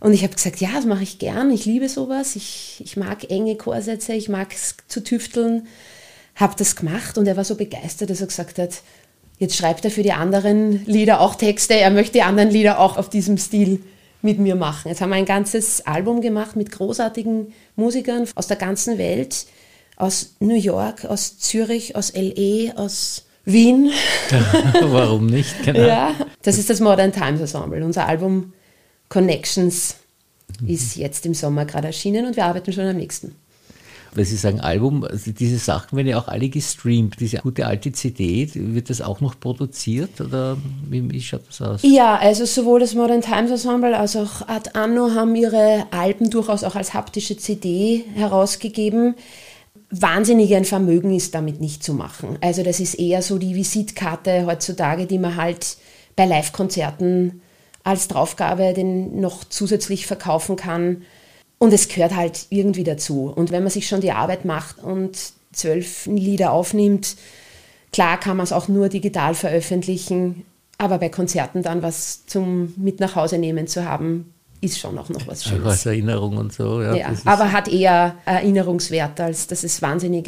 Und 0.00 0.14
ich 0.14 0.22
habe 0.22 0.32
gesagt, 0.32 0.62
ja, 0.62 0.70
das 0.74 0.86
mache 0.86 1.02
ich 1.02 1.18
gern, 1.18 1.50
ich 1.50 1.66
liebe 1.66 1.90
sowas, 1.90 2.36
ich, 2.36 2.80
ich 2.82 2.96
mag 2.96 3.30
enge 3.30 3.54
Chorsätze, 3.56 4.14
ich 4.14 4.30
mag 4.30 4.54
es 4.54 4.76
zu 4.88 5.04
tüfteln, 5.04 5.66
habe 6.34 6.54
das 6.56 6.74
gemacht 6.74 7.18
und 7.18 7.26
er 7.26 7.36
war 7.36 7.44
so 7.44 7.56
begeistert, 7.56 8.08
dass 8.08 8.22
er 8.22 8.28
gesagt 8.28 8.58
hat, 8.58 8.80
jetzt 9.38 9.56
schreibt 9.56 9.84
er 9.84 9.90
für 9.90 10.02
die 10.02 10.12
anderen 10.12 10.86
Lieder 10.86 11.20
auch 11.20 11.34
Texte, 11.34 11.74
er 11.74 11.90
möchte 11.90 12.14
die 12.14 12.22
anderen 12.22 12.48
Lieder 12.48 12.80
auch 12.80 12.96
auf 12.96 13.10
diesem 13.10 13.36
Stil 13.36 13.82
mit 14.24 14.38
mir 14.38 14.56
machen. 14.56 14.88
Jetzt 14.88 15.00
haben 15.00 15.10
wir 15.10 15.16
ein 15.16 15.26
ganzes 15.26 15.86
Album 15.86 16.20
gemacht 16.20 16.56
mit 16.56 16.72
großartigen 16.72 17.52
Musikern 17.76 18.26
aus 18.34 18.46
der 18.46 18.56
ganzen 18.56 18.98
Welt, 18.98 19.46
aus 19.96 20.34
New 20.40 20.56
York, 20.56 21.04
aus 21.04 21.38
Zürich, 21.38 21.94
aus 21.94 22.12
LE, 22.14 22.72
aus 22.76 23.26
Wien. 23.44 23.90
Warum 24.80 25.26
nicht? 25.26 25.62
Genau. 25.62 25.80
Ja, 25.80 26.14
das 26.42 26.58
ist 26.58 26.70
das 26.70 26.80
Modern 26.80 27.12
Times 27.12 27.40
Ensemble. 27.40 27.84
Unser 27.84 28.06
Album 28.06 28.54
Connections 29.10 29.96
ist 30.66 30.96
jetzt 30.96 31.26
im 31.26 31.34
Sommer 31.34 31.66
gerade 31.66 31.88
erschienen 31.88 32.26
und 32.26 32.36
wir 32.36 32.46
arbeiten 32.46 32.72
schon 32.72 32.86
am 32.86 32.96
nächsten 32.96 33.36
weil 34.16 34.24
Sie 34.24 34.36
sagen 34.36 34.60
Album, 34.60 35.04
also 35.04 35.32
diese 35.32 35.58
Sachen 35.58 35.96
werden 35.96 36.08
ja 36.08 36.18
auch 36.18 36.28
alle 36.28 36.48
gestreamt. 36.48 37.16
Diese 37.20 37.38
gute 37.38 37.66
alte 37.66 37.92
CD, 37.92 38.48
wird 38.54 38.90
das 38.90 39.00
auch 39.00 39.20
noch 39.20 39.38
produziert 39.38 40.20
oder 40.20 40.56
wie, 40.88 41.10
wie 41.10 41.20
schaut 41.20 41.42
das 41.48 41.62
aus? 41.62 41.80
Ja, 41.82 42.16
also 42.16 42.44
sowohl 42.44 42.80
das 42.80 42.94
Modern 42.94 43.22
Times 43.22 43.50
Ensemble 43.50 43.96
als 43.96 44.16
auch 44.16 44.48
Ad 44.48 44.70
Anno 44.74 45.10
haben 45.10 45.34
ihre 45.34 45.86
Alben 45.90 46.30
durchaus 46.30 46.64
auch 46.64 46.76
als 46.76 46.94
haptische 46.94 47.36
CD 47.36 48.04
herausgegeben. 48.14 49.14
Wahnsinnig 49.90 50.54
ein 50.54 50.64
Vermögen 50.64 51.14
ist 51.14 51.34
damit 51.34 51.60
nicht 51.60 51.84
zu 51.84 51.94
machen. 51.94 52.38
Also 52.40 52.62
das 52.62 52.80
ist 52.80 52.94
eher 52.94 53.22
so 53.22 53.38
die 53.38 53.54
Visitkarte 53.54 54.46
heutzutage, 54.46 55.06
die 55.06 55.18
man 55.18 55.36
halt 55.36 55.76
bei 56.16 56.26
Live-Konzerten 56.26 57.40
als 57.84 58.08
Draufgabe 58.08 58.72
den 58.72 59.20
noch 59.20 59.44
zusätzlich 59.44 60.06
verkaufen 60.06 60.56
kann. 60.56 61.02
Und 61.58 61.72
es 61.72 61.88
gehört 61.88 62.14
halt 62.14 62.46
irgendwie 62.50 62.84
dazu. 62.84 63.32
Und 63.34 63.50
wenn 63.50 63.62
man 63.62 63.70
sich 63.70 63.86
schon 63.86 64.00
die 64.00 64.12
Arbeit 64.12 64.44
macht 64.44 64.82
und 64.82 65.32
zwölf 65.52 66.06
Lieder 66.06 66.52
aufnimmt, 66.52 67.16
klar 67.92 68.18
kann 68.18 68.36
man 68.36 68.44
es 68.44 68.52
auch 68.52 68.68
nur 68.68 68.88
digital 68.88 69.34
veröffentlichen, 69.34 70.44
aber 70.78 70.98
bei 70.98 71.08
Konzerten 71.08 71.62
dann 71.62 71.82
was 71.82 72.26
zum 72.26 72.74
mit 72.76 73.00
nach 73.00 73.14
Hause 73.14 73.38
nehmen 73.38 73.66
zu 73.66 73.84
haben, 73.84 74.34
ist 74.60 74.78
schon 74.78 74.98
auch 74.98 75.08
noch 75.08 75.26
was 75.26 75.44
Schönes. 75.44 75.66
Als 75.66 75.86
Erinnerung 75.86 76.36
und 76.36 76.52
so. 76.52 76.82
Ja, 76.82 76.94
ja 76.94 77.12
aber 77.24 77.52
hat 77.52 77.68
eher 77.68 78.16
Erinnerungswert, 78.24 79.20
als 79.20 79.46
dass 79.46 79.62
es 79.62 79.82
wahnsinnig 79.82 80.26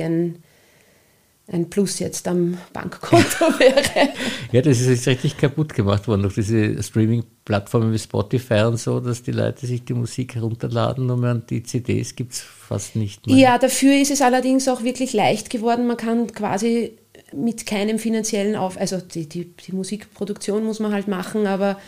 ein 1.48 1.70
Plus 1.70 2.00
jetzt 2.00 2.26
am 2.26 2.58
Bankkonto 2.72 3.24
wäre. 3.58 4.10
ja, 4.50 4.62
das 4.62 4.80
ist 4.80 4.88
jetzt 4.88 5.06
richtig 5.06 5.36
kaputt 5.36 5.74
gemacht 5.74 6.08
worden 6.08 6.22
durch 6.22 6.34
diese 6.34 6.82
Streaming-Plattformen 6.82 7.92
wie 7.92 7.98
Spotify 7.98 8.62
und 8.62 8.78
so, 8.78 8.98
dass 8.98 9.22
die 9.22 9.30
Leute 9.30 9.66
sich 9.66 9.84
die 9.84 9.94
Musik 9.94 10.34
herunterladen 10.34 11.08
und 11.08 11.50
die 11.50 11.62
CDs 11.62 12.16
gibt 12.16 12.32
es 12.32 12.40
fast 12.40 12.96
nicht 12.96 13.26
mehr. 13.26 13.36
Ja, 13.36 13.58
dafür 13.58 13.94
ist 13.94 14.10
es 14.10 14.22
allerdings 14.22 14.66
auch 14.66 14.82
wirklich 14.82 15.12
leicht 15.12 15.50
geworden. 15.50 15.86
Man 15.86 15.96
kann 15.96 16.32
quasi 16.32 16.98
mit 17.32 17.64
keinem 17.64 17.98
finanziellen 17.98 18.56
Auf... 18.56 18.76
Also 18.78 18.98
die, 18.98 19.28
die, 19.28 19.44
die 19.44 19.72
Musikproduktion 19.72 20.64
muss 20.64 20.80
man 20.80 20.92
halt 20.92 21.06
machen, 21.06 21.46
aber 21.46 21.78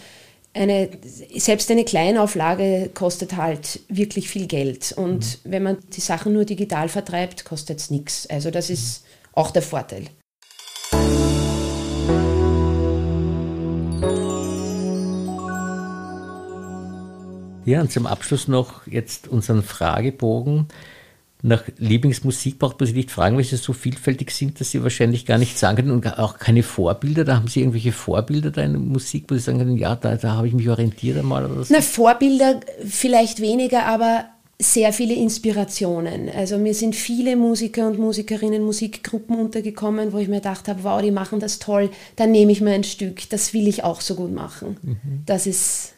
eine, 0.55 0.89
selbst 1.03 1.71
eine 1.71 1.85
Kleinauflage 1.85 2.91
kostet 2.95 3.37
halt 3.37 3.81
wirklich 3.89 4.29
viel 4.29 4.47
Geld. 4.47 4.93
Und 4.97 5.45
mhm. 5.45 5.51
wenn 5.51 5.63
man 5.65 5.79
die 5.95 6.01
Sachen 6.01 6.33
nur 6.33 6.45
digital 6.45 6.89
vertreibt, 6.89 7.45
kostet 7.45 7.81
es 7.81 7.91
nichts. 7.91 8.29
Also 8.29 8.51
das 8.53 8.71
ist 8.71 9.05
auch 9.39 9.53
der 9.53 9.63
Vorteil. 9.63 10.09
Ja, 17.65 17.83
und 17.83 17.93
zum 17.93 18.07
Abschluss 18.07 18.49
noch 18.49 18.87
jetzt 18.87 19.29
unseren 19.29 19.63
Fragebogen. 19.63 20.67
Nach 21.43 21.63
Lieblingsmusik 21.77 22.59
braucht 22.59 22.81
man 22.81 22.89
sich 22.89 22.97
nicht 22.97 23.13
fragen, 23.13 23.37
weil 23.37 23.45
sie 23.45 23.57
so 23.57 23.73
vielfältig 23.73 24.33
sind, 24.33 24.59
dass 24.59 24.73
sie 24.73 24.83
wahrscheinlich 24.83 25.25
gar 25.25 25.39
nicht 25.39 25.57
sagen 25.57 25.77
können 25.77 25.93
und 25.93 26.19
auch 26.19 26.39
keine 26.39 26.65
Vorbilder. 26.65 27.25
Da 27.25 27.37
haben 27.37 27.47
Sie 27.47 27.61
irgendwelche 27.61 27.93
Vorbilder 27.93 28.51
da 28.51 28.63
in 28.63 28.73
der 28.73 28.81
Musik, 28.81 29.27
wo 29.29 29.35
Sie 29.35 29.41
sagen 29.41 29.59
können, 29.59 29.77
ja, 29.77 29.95
da, 29.95 30.17
da 30.17 30.33
habe 30.33 30.49
ich 30.49 30.55
mich 30.55 30.69
orientiert 30.69 31.17
einmal 31.17 31.45
oder 31.49 31.63
so? 31.63 31.73
Na, 31.73 31.81
Vorbilder 31.81 32.59
vielleicht 32.85 33.41
weniger, 33.41 33.85
aber 33.87 34.25
sehr 34.61 34.93
viele 34.93 35.15
Inspirationen. 35.15 36.29
Also 36.29 36.59
mir 36.59 36.75
sind 36.75 36.97
viele 36.97 37.37
Musiker 37.37 37.87
und 37.87 37.99
Musikerinnen, 37.99 38.65
Musikgruppen 38.65 39.39
untergekommen, 39.39 40.13
wo 40.13 40.19
ich 40.19 40.29
mir 40.29 40.37
gedacht 40.37 40.67
habe, 40.67 40.83
wow, 40.83 41.01
die 41.01 41.13
machen 41.13 41.39
das 41.39 41.61
toll, 41.61 41.91
dann 42.17 42.33
nehme 42.33 42.51
ich 42.51 42.61
mir 42.61 42.73
ein 42.73 42.85
Stück, 42.85 43.29
das 43.31 43.55
will 43.55 43.69
ich 43.69 43.85
auch 43.85 44.01
so 44.01 44.17
gut 44.17 44.33
machen. 44.33 44.77
Mhm. 44.83 45.23
Das 45.27 45.47
ist, 45.47 45.93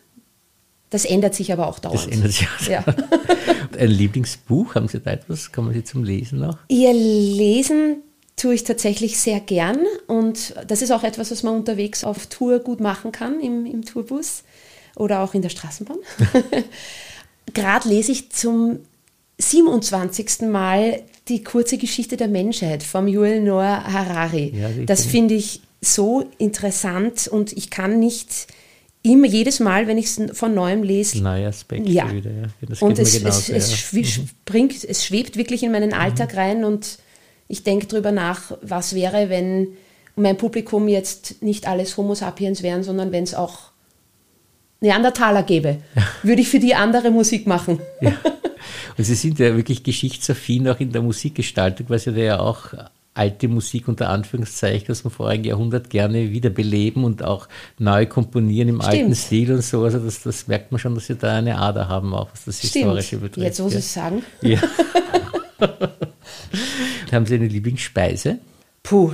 das 0.91 1.07
ändert 1.07 1.35
sich 1.35 1.53
aber 1.53 1.69
auch 1.69 1.79
dauernd. 1.79 2.01
Das 2.01 2.07
ändert 2.07 2.33
sich 2.33 2.49
auch. 2.49 2.69
Ja. 2.69 2.85
ein 3.79 3.91
Lieblingsbuch, 3.91 4.75
haben 4.75 4.89
Sie 4.89 5.01
da 5.01 5.13
etwas, 5.13 5.53
kann 5.53 5.65
man 5.65 5.73
Sie 5.73 5.85
zum 5.85 6.05
Lesen 6.05 6.41
noch? 6.41 6.59
Ihr 6.69 6.93
Lesen 6.93 8.03
tue 8.37 8.55
ich 8.55 8.65
tatsächlich 8.65 9.19
sehr 9.19 9.41
gern 9.41 9.79
und 10.07 10.55
das 10.67 10.83
ist 10.83 10.91
auch 10.91 11.03
etwas, 11.03 11.31
was 11.31 11.43
man 11.43 11.55
unterwegs 11.55 12.05
auf 12.05 12.27
Tour 12.27 12.59
gut 12.59 12.81
machen 12.81 13.11
kann, 13.11 13.41
im, 13.41 13.65
im 13.65 13.87
Tourbus 13.87 14.45
oder 14.97 15.21
auch 15.21 15.33
in 15.33 15.41
der 15.41 15.49
Straßenbahn. 15.49 15.99
gerade 17.55 17.89
lese 17.89 18.13
ich 18.13 18.31
zum 18.31 18.81
27. 19.39 20.43
Mal 20.43 21.03
die 21.29 21.45
kurze 21.45 21.79
Geschichte 21.79 22.17
der 22.17 22.29
Menschheit 22.29 22.83
vom 22.83 23.09
Yuval 23.09 23.41
Noah 23.41 23.85
Harari. 23.85 24.53
Ja, 24.55 24.69
das 24.85 25.05
finde 25.05 25.35
ich 25.35 25.63
so 25.81 26.29
interessant 26.39 27.29
und 27.29 27.53
ich 27.53 27.71
kann 27.71 27.99
nicht 27.99 28.49
immer 29.03 29.27
jedes 29.27 29.61
Mal, 29.61 29.87
wenn 29.87 29.97
ich 29.97 30.07
es 30.07 30.21
von 30.37 30.55
neuem 30.55 30.83
lese. 30.83 31.23
Neue 31.23 31.49
Aspekte 31.49 31.91
ja. 31.91 32.13
wieder. 32.13 32.31
Ja. 32.31 32.43
Das 32.69 32.83
und 32.83 32.99
es, 32.99 33.15
genauso, 33.15 33.53
es, 33.53 33.71
es, 33.71 33.93
ja. 33.93 34.05
springt, 34.05 34.85
es 34.85 35.05
schwebt 35.05 35.37
wirklich 35.37 35.63
in 35.63 35.73
meinen 35.73 35.95
Alltag 35.95 36.33
mhm. 36.33 36.39
rein 36.39 36.65
und 36.65 36.99
ich 37.49 37.65
denke 37.65 37.87
darüber 37.87 38.13
nach, 38.13 38.57
was 38.63 38.95
wäre, 38.95 39.31
wenn 39.31 39.69
mein 40.17 40.37
Publikum 40.37 40.87
jetzt 40.89 41.43
nicht 41.43 41.67
alles 41.67 41.97
Homo 41.97 42.15
sapiens 42.15 42.63
wären, 42.63 42.83
sondern 42.83 43.11
wenn 43.11 43.25
es 43.25 43.35
auch 43.35 43.70
Neandertaler 44.81 45.43
gäbe, 45.43 45.79
würde 46.23 46.43
ich 46.43 46.49
für 46.49 46.59
die 46.59 46.75
andere 46.75 47.11
Musik 47.11 47.47
machen. 47.47 47.81
Ja. 48.01 48.13
Und 48.97 49.05
Sie 49.05 49.15
sind 49.15 49.39
ja 49.39 49.57
wirklich 49.57 49.83
geschichtsaffin 49.83 50.69
auch 50.69 50.81
in 50.81 50.93
der 50.93 51.03
Musikgestaltung, 51.03 51.89
weil 51.89 51.99
Sie 51.99 52.13
da 52.13 52.21
ja 52.21 52.41
auch 52.41 52.75
alte 53.15 53.49
Musik 53.49 53.89
unter 53.89 54.09
Anführungszeichen 54.09 54.91
aus 54.91 55.03
dem 55.03 55.11
vorigen 55.11 55.45
Jahrhundert 55.45 55.91
gerne 55.91 56.31
wiederbeleben 56.31 57.05
und 57.05 57.23
auch 57.23 57.49
neu 57.79 58.07
komponieren 58.07 58.69
im 58.69 58.81
Stimmt. 58.81 58.95
alten 58.95 59.15
Stil 59.15 59.53
und 59.53 59.63
so. 59.63 59.83
Also 59.83 59.99
das, 59.99 60.23
das 60.23 60.47
merkt 60.47 60.73
man 60.73 60.79
schon, 60.79 60.95
dass 60.95 61.07
sie 61.07 61.17
da 61.17 61.37
eine 61.37 61.59
Ader 61.59 61.89
haben, 61.89 62.15
auch 62.15 62.31
was 62.33 62.45
das 62.45 62.61
Historische 62.61 63.07
Stimmt. 63.07 63.23
betrifft. 63.23 63.45
Jetzt 63.45 63.61
muss 63.61 63.73
ja. 63.73 63.79
ich 63.81 63.87
sagen. 63.87 64.23
Ja. 64.43 64.61
haben 67.13 67.27
Sie 67.27 67.35
eine 67.35 67.49
Lieblingsspeise? 67.49 68.39
Puh. 68.83 69.13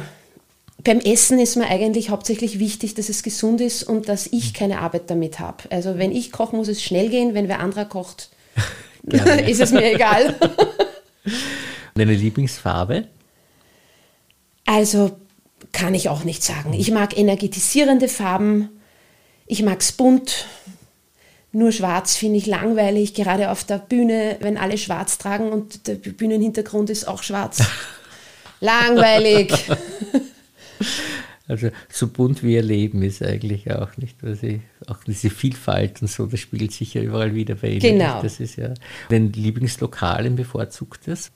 Beim 0.87 1.01
Essen 1.01 1.40
ist 1.40 1.57
mir 1.57 1.66
eigentlich 1.66 2.11
hauptsächlich 2.11 2.61
wichtig, 2.61 2.94
dass 2.94 3.09
es 3.09 3.25
gesund 3.25 3.61
ist 3.61 3.83
und 3.83 4.09
dass 4.09 4.29
ich 4.29 4.55
keine 4.55 4.79
Arbeit 4.79 5.11
damit 5.11 5.40
habe. 5.40 5.64
Also 5.70 5.99
wenn 5.99 6.12
ich 6.12 6.31
koche, 6.31 6.55
muss 6.55 6.68
es 6.68 6.81
schnell 6.81 7.09
gehen. 7.09 7.35
Wenn 7.35 7.49
wer 7.49 7.59
anderer 7.59 7.87
kocht, 7.87 8.31
ist 9.03 9.61
es 9.61 9.72
mir 9.72 9.92
egal. 9.92 10.37
Und 11.96 12.03
eine 12.03 12.14
Lieblingsfarbe? 12.14 13.09
Also 14.64 15.16
kann 15.72 15.94
ich 15.94 16.09
auch 16.09 16.22
nicht 16.22 16.44
sagen. 16.44 16.72
Ich 16.72 16.90
mag 16.92 17.18
energetisierende 17.18 18.07
Farben. 18.07 18.68
Ich 19.46 19.62
mag 19.62 19.81
es 19.81 19.90
bunt. 19.90 20.46
Nur 21.51 21.72
schwarz 21.72 22.16
finde 22.16 22.37
ich 22.37 22.46
langweilig, 22.46 23.14
gerade 23.14 23.51
auf 23.51 23.64
der 23.64 23.79
Bühne, 23.79 24.37
wenn 24.40 24.59
alle 24.59 24.77
schwarz 24.79 25.18
tragen 25.18 25.51
und 25.51 25.88
der 25.88 25.94
Bühnenhintergrund 25.94 26.90
ist 26.90 27.09
auch 27.09 27.22
schwarz. 27.22 27.64
langweilig. 28.61 29.53
Also 31.49 31.71
so 31.89 32.09
bunt 32.09 32.43
wie 32.43 32.55
ihr 32.55 32.63
Leben 32.63 33.03
ist 33.03 33.23
eigentlich 33.23 33.71
auch 33.71 33.97
nicht, 33.97 34.23
weil 34.23 34.35
sie 34.35 34.63
auch 34.87 35.05
diese 35.05 35.31
Vielfalt 35.31 36.03
und 36.03 36.09
so, 36.09 36.27
das 36.27 36.41
spiegelt 36.41 36.73
sich 36.73 36.95
ja 36.95 37.03
überall 37.03 37.35
wieder 37.35 37.55
bei 37.55 37.71
Ihnen. 37.71 37.81
Genau. 37.99 38.21
Das 38.21 38.41
ist 38.41 38.57
ja 38.57 38.75
ein 39.11 39.33
Lieblingslokal, 39.33 40.27
ein 40.27 40.37
bevorzugtes. 40.37 41.31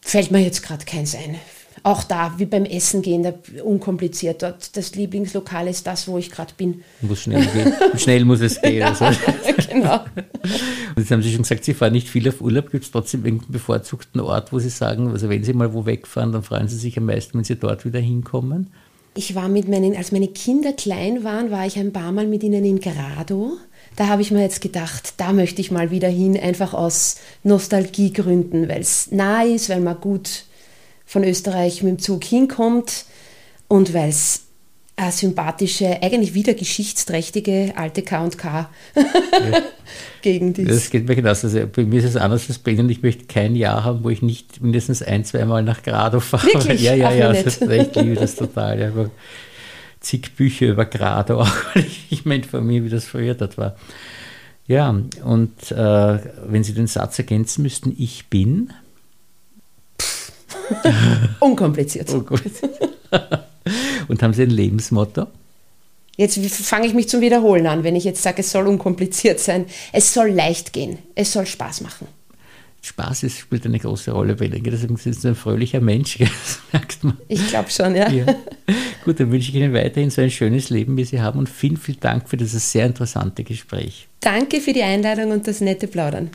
Fällt 0.00 0.30
mir 0.30 0.40
jetzt 0.40 0.62
gerade 0.62 0.84
keins 0.84 1.14
ein. 1.14 1.36
Auch 1.82 2.04
da, 2.04 2.34
wie 2.38 2.46
beim 2.46 2.64
Essen 2.64 3.02
gehen, 3.02 3.22
da, 3.22 3.32
unkompliziert. 3.62 4.42
Dort 4.42 4.76
das 4.76 4.94
Lieblingslokal 4.94 5.68
ist 5.68 5.86
das, 5.86 6.08
wo 6.08 6.18
ich 6.18 6.30
gerade 6.30 6.52
bin. 6.56 6.82
Muss 7.00 7.22
schnell 7.22 7.46
gehen. 7.46 7.72
schnell 7.96 8.24
muss 8.24 8.40
es 8.40 8.60
gehen. 8.60 8.82
Also. 8.82 9.06
genau. 9.70 10.00
Und 10.02 10.98
jetzt 10.98 11.10
haben 11.10 11.22
Sie 11.22 11.32
schon 11.32 11.42
gesagt, 11.42 11.64
Sie 11.64 11.74
fahren 11.74 11.92
nicht 11.92 12.08
viel 12.08 12.28
auf 12.28 12.40
Urlaub. 12.40 12.70
Gibt 12.70 12.84
es 12.84 12.90
trotzdem 12.90 13.24
irgendeinen 13.24 13.52
bevorzugten 13.52 14.20
Ort, 14.20 14.52
wo 14.52 14.58
Sie 14.58 14.70
sagen, 14.70 15.08
also 15.08 15.28
wenn 15.28 15.44
Sie 15.44 15.52
mal 15.52 15.72
wo 15.72 15.86
wegfahren, 15.86 16.32
dann 16.32 16.42
freuen 16.42 16.68
Sie 16.68 16.76
sich 16.76 16.96
am 16.98 17.06
meisten, 17.06 17.38
wenn 17.38 17.44
Sie 17.44 17.56
dort 17.56 17.84
wieder 17.84 18.00
hinkommen? 18.00 18.70
Ich 19.14 19.34
war 19.34 19.48
mit 19.48 19.68
meinen, 19.68 19.96
als 19.96 20.12
meine 20.12 20.28
Kinder 20.28 20.72
klein 20.72 21.24
waren, 21.24 21.50
war 21.50 21.66
ich 21.66 21.76
ein 21.76 21.92
paar 21.92 22.12
Mal 22.12 22.26
mit 22.26 22.44
ihnen 22.44 22.64
in 22.64 22.78
Grado. 22.78 23.56
Da 23.96 24.06
habe 24.06 24.22
ich 24.22 24.30
mir 24.30 24.42
jetzt 24.42 24.60
gedacht, 24.60 25.14
da 25.16 25.32
möchte 25.32 25.60
ich 25.60 25.72
mal 25.72 25.90
wieder 25.90 26.08
hin, 26.08 26.38
einfach 26.38 26.72
aus 26.72 27.16
Nostalgiegründen, 27.42 28.68
weil 28.68 28.80
es 28.80 29.10
nah 29.10 29.42
ist, 29.42 29.70
weil 29.70 29.80
man 29.80 30.00
gut 30.00 30.44
von 31.08 31.24
Österreich 31.24 31.82
mit 31.82 31.92
dem 31.92 31.98
Zug 31.98 32.22
hinkommt 32.22 33.06
und 33.66 33.94
weil 33.94 34.10
es 34.10 34.42
eine 34.94 35.10
sympathische, 35.10 36.02
eigentlich 36.02 36.34
wieder 36.34 36.52
geschichtsträchtige 36.52 37.72
alte 37.76 38.02
K&K 38.02 38.68
Gegend 40.22 40.58
ist. 40.58 40.70
Das 40.70 40.90
geht 40.90 41.08
mir 41.08 41.16
genauso. 41.16 41.46
Also 41.46 41.66
bei 41.66 41.84
mir 41.84 42.00
ist 42.00 42.04
es 42.04 42.16
anders 42.16 42.48
als 42.48 42.58
bei 42.58 42.72
Ihnen. 42.72 42.90
Ich 42.90 43.02
möchte 43.02 43.24
kein 43.24 43.56
Jahr 43.56 43.84
haben, 43.84 44.04
wo 44.04 44.10
ich 44.10 44.20
nicht 44.20 44.60
mindestens 44.60 45.00
ein, 45.02 45.24
zweimal 45.24 45.62
nach 45.62 45.82
Grado 45.82 46.20
fahre. 46.20 46.46
Wirklich? 46.46 46.82
Ja, 46.88 46.94
ja, 46.94 47.08
Ach, 47.08 47.14
ja. 47.14 47.32
Das 47.32 47.58
ist, 47.58 47.62
ich 47.62 47.94
liebe 47.94 48.16
das 48.16 48.34
total. 48.34 48.78
Ja, 48.78 48.90
zig 50.00 50.36
Bücher 50.36 50.66
über 50.66 50.84
Grado 50.84 51.40
auch, 51.40 51.54
weil 51.74 51.86
ich, 52.10 52.22
von 52.46 52.66
mir, 52.66 52.84
wie 52.84 52.90
das 52.90 53.06
früher 53.06 53.34
dort 53.34 53.56
war. 53.56 53.76
Ja, 54.66 54.90
und 55.24 55.72
äh, 55.72 56.18
wenn 56.46 56.64
Sie 56.64 56.74
den 56.74 56.86
Satz 56.86 57.18
ergänzen 57.18 57.62
müssten, 57.62 57.94
ich 57.96 58.26
bin. 58.26 58.72
Unkompliziert. 61.40 62.08
Gut. 62.26 62.42
und 64.08 64.22
haben 64.22 64.34
Sie 64.34 64.42
ein 64.42 64.50
Lebensmotto? 64.50 65.26
Jetzt 66.16 66.38
fange 66.64 66.86
ich 66.86 66.94
mich 66.94 67.08
zum 67.08 67.20
Wiederholen 67.20 67.66
an, 67.68 67.84
wenn 67.84 67.94
ich 67.94 68.02
jetzt 68.04 68.22
sage, 68.22 68.40
es 68.40 68.50
soll 68.50 68.66
unkompliziert 68.66 69.38
sein. 69.38 69.66
Es 69.92 70.12
soll 70.12 70.30
leicht 70.30 70.72
gehen. 70.72 70.98
Es 71.14 71.32
soll 71.32 71.46
Spaß 71.46 71.82
machen. 71.82 72.08
Spaß 72.82 73.24
ist, 73.24 73.38
spielt 73.38 73.66
eine 73.66 73.78
große 73.78 74.10
Rolle 74.10 74.34
bei 74.34 74.46
Ihnen. 74.46 74.62
Deswegen 74.64 74.96
sind 74.96 75.14
Sie 75.14 75.28
ein 75.28 75.34
fröhlicher 75.34 75.80
Mensch, 75.80 76.18
das 76.18 76.58
merkt 76.72 77.04
man. 77.04 77.16
Ich 77.28 77.46
glaube 77.48 77.70
schon, 77.70 77.94
ja. 77.94 78.08
Ja. 78.10 78.26
Gut, 79.04 79.20
dann 79.20 79.30
wünsche 79.30 79.50
ich 79.50 79.54
Ihnen 79.54 79.72
weiterhin 79.72 80.10
so 80.10 80.22
ein 80.22 80.30
schönes 80.30 80.70
Leben, 80.70 80.96
wie 80.96 81.04
Sie 81.04 81.20
haben 81.20 81.38
und 81.38 81.48
vielen, 81.48 81.76
vielen 81.76 82.00
Dank 82.00 82.28
für 82.28 82.36
dieses 82.36 82.70
sehr 82.70 82.86
interessante 82.86 83.44
Gespräch. 83.44 84.08
Danke 84.20 84.60
für 84.60 84.72
die 84.72 84.82
Einladung 84.82 85.30
und 85.30 85.46
das 85.46 85.60
nette 85.60 85.86
Plaudern. 85.86 86.30